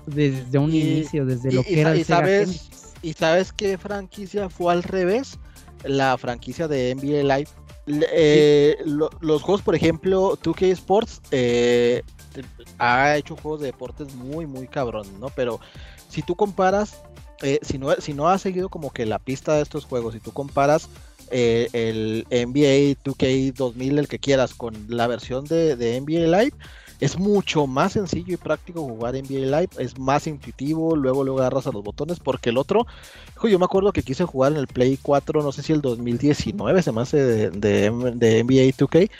[0.06, 2.70] desde un Y- inicio, desde y- lo y que era el sabes- Genesis.
[3.02, 5.38] ¿Y sabes qué franquicia fue al revés?
[5.84, 7.48] La franquicia de NBA Live.
[7.86, 12.02] Eh, lo- los juegos, por ejemplo, 2K Sports eh,
[12.78, 15.28] ha hecho juegos de deportes muy, muy cabrón, ¿no?
[15.30, 15.60] Pero
[16.08, 16.98] si tú comparas,
[17.42, 20.20] eh, si, no, si no has seguido como que la pista de estos juegos, si
[20.20, 20.88] tú comparas
[21.30, 26.52] eh, el NBA 2K 2000, el que quieras, con la versión de, de NBA Live,
[27.00, 31.66] es mucho más sencillo y práctico jugar NBA Live, es más intuitivo, luego luego agarras
[31.66, 32.86] a los botones, porque el otro,
[33.36, 35.80] hijo, yo me acuerdo que quise jugar en el Play 4, no sé si el
[35.80, 39.10] 2019 se me hace de, de, de NBA 2K,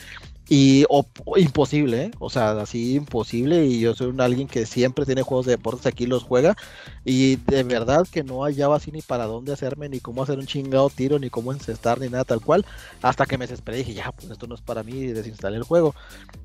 [0.53, 2.11] y o- imposible, ¿eh?
[2.19, 5.87] o sea, así imposible, y yo soy un alguien que siempre tiene juegos de deportes
[5.87, 6.57] aquí, los juega,
[7.05, 10.47] y de verdad que no hallaba así ni para dónde hacerme, ni cómo hacer un
[10.47, 12.67] chingado tiro, ni cómo encestar, ni nada tal cual,
[13.01, 15.57] hasta que me desesperé y dije, ya, pues esto no es para mí, y desinstalé
[15.57, 15.95] el juego.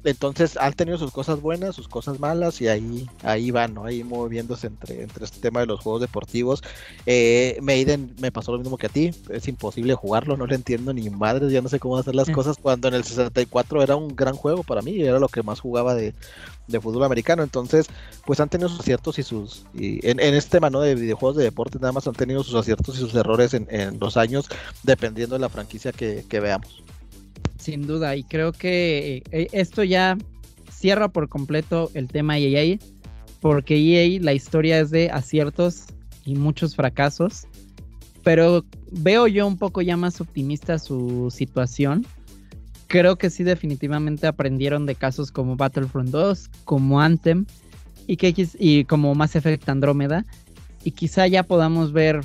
[0.03, 3.86] Entonces han tenido sus cosas buenas, sus cosas malas y ahí, ahí van, ¿no?
[3.86, 6.62] Ahí moviéndose entre, entre este tema de los juegos deportivos.
[7.08, 10.93] Eh, Maiden me pasó lo mismo que a ti, es imposible jugarlo, no le entiendo
[10.93, 12.34] ni madres, ya no sé cómo hacer las Mm.
[12.34, 15.60] cosas cuando en el 64 era un gran juego para mí, era lo que más
[15.60, 16.14] jugaba de,
[16.68, 17.43] de fútbol americano.
[17.43, 17.88] Entonces,
[18.26, 19.66] pues han tenido sus aciertos y sus...
[19.74, 20.82] Y en, este tema, ¿no?
[20.82, 24.00] De videojuegos de deporte, nada más han tenido sus aciertos y sus errores en, en
[24.00, 24.48] los años,
[24.84, 26.84] dependiendo de la franquicia que, que veamos.
[27.58, 30.18] Sin duda, y creo que eh, esto ya
[30.72, 32.78] cierra por completo el tema EA,
[33.41, 35.86] porque EA la historia es de aciertos
[36.26, 37.48] y muchos fracasos,
[38.24, 42.06] pero veo yo un poco ya más optimista su situación.
[42.88, 47.46] Creo que sí definitivamente aprendieron de casos como Battlefront 2, como Anthem
[48.08, 50.26] y, que, y como Mass Effect Andrómeda,
[50.84, 52.22] y quizá ya podamos ver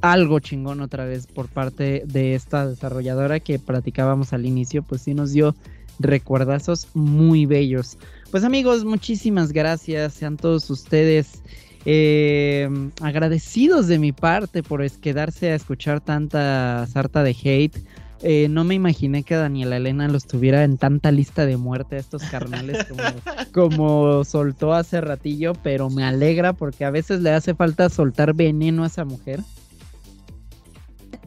[0.00, 5.14] algo chingón otra vez por parte de esta desarrolladora que platicábamos al inicio, pues sí
[5.14, 5.54] nos dio
[5.98, 7.98] recuerdazos muy bellos.
[8.30, 11.42] Pues amigos, muchísimas gracias, sean todos ustedes
[11.84, 12.68] eh,
[13.00, 17.78] agradecidos de mi parte por quedarse a escuchar tanta sarta de hate.
[18.22, 21.98] Eh, no me imaginé que Daniela Elena los tuviera en tanta lista de muerte a
[22.00, 23.02] estos carnales como,
[23.52, 28.82] como soltó hace ratillo, pero me alegra porque a veces le hace falta soltar veneno
[28.82, 29.40] a esa mujer.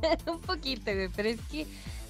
[0.27, 1.65] Un poquito, güey, pero es que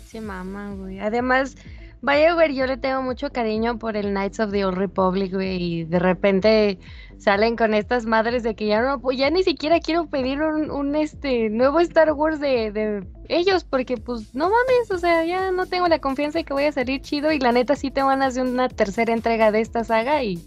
[0.07, 0.99] se mama, güey.
[0.99, 1.55] Además,
[2.01, 5.61] vaya, güey, yo le tengo mucho cariño por el Knights of the Old Republic, güey,
[5.61, 6.79] y de repente
[7.17, 11.49] salen con estas madres de que ya no, ya ni siquiera quiero pedir un, este
[11.49, 15.87] nuevo Star Wars de, de ellos, porque pues no mames, o sea, ya no tengo
[15.87, 18.41] la confianza de que vaya a salir chido y la neta sí tengo ganas de
[18.41, 20.39] una tercera entrega de esta saga y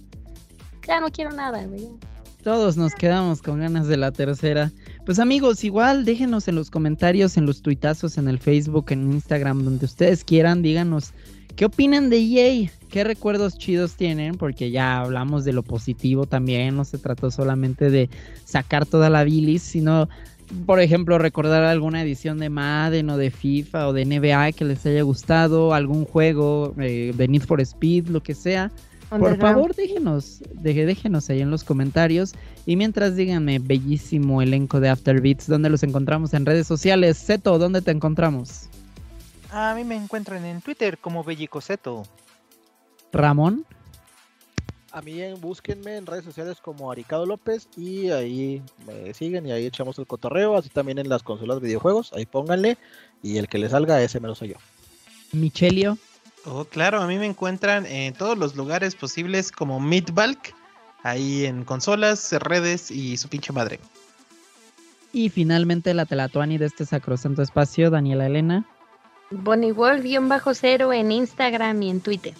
[0.86, 1.88] ya no quiero nada, güey.
[2.42, 4.70] Todos nos quedamos con ganas de la tercera.
[5.06, 9.64] Pues amigos, igual déjenos en los comentarios, en los tuitazos, en el Facebook, en Instagram,
[9.64, 11.14] donde ustedes quieran, díganos
[11.56, 16.76] qué opinan de EA, qué recuerdos chidos tienen, porque ya hablamos de lo positivo también,
[16.76, 18.08] no se trató solamente de
[18.44, 20.08] sacar toda la bilis, sino,
[20.66, 24.84] por ejemplo, recordar alguna edición de Madden o de FIFA o de NBA que les
[24.86, 28.70] haya gustado, algún juego eh, de Need for Speed, lo que sea.
[29.10, 32.32] Por favor, déjenos, déjenos ahí en los comentarios.
[32.66, 37.16] Y mientras díganme, bellísimo elenco de Afterbeats, ¿dónde los encontramos en redes sociales?
[37.16, 38.68] Seto, ¿dónde te encontramos?
[39.56, 42.02] A mí me encuentran en Twitter como Bellicoseto.
[43.12, 43.64] Ramón,
[44.90, 49.50] A mí en- búsquenme en redes sociales como Aricado López y ahí me siguen y
[49.52, 52.78] ahí echamos el cotorreo, así también en las consolas de videojuegos, ahí pónganle
[53.22, 54.56] y el que le salga ese me lo soy yo.
[55.32, 55.98] Michelio,
[56.46, 60.54] Oh, claro, a mí me encuentran en todos los lugares posibles como Midbalk,
[61.02, 63.78] ahí en consolas, redes y su pinche madre.
[65.12, 68.64] y finalmente la Telatuani de este sacrosanto espacio, Daniela Elena.
[69.42, 72.34] Bonnie Wolf, guion bajo cero en Instagram y en Twitter.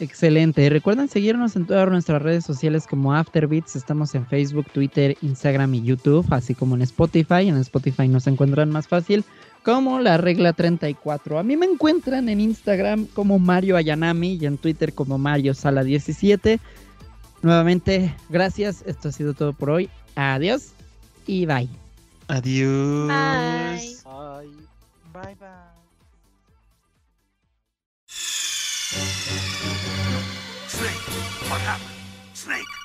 [0.00, 0.68] Excelente.
[0.68, 3.76] Recuerden seguirnos en todas nuestras redes sociales como Afterbeats.
[3.76, 7.48] Estamos en Facebook, Twitter, Instagram y YouTube, así como en Spotify.
[7.48, 9.24] En Spotify nos encuentran más fácil
[9.62, 11.38] como la regla 34.
[11.38, 15.84] A mí me encuentran en Instagram como Mario Ayanami y en Twitter como Mario Sala
[15.84, 16.58] 17.
[17.42, 18.82] Nuevamente, gracias.
[18.86, 19.88] Esto ha sido todo por hoy.
[20.16, 20.72] Adiós
[21.26, 21.68] y bye.
[22.28, 23.08] Adiós.
[23.08, 23.96] Bye.
[24.04, 24.62] Bye.
[25.12, 25.71] Bye bye.
[28.92, 30.90] Snake,
[31.48, 31.88] what happened?
[32.34, 32.81] Snake!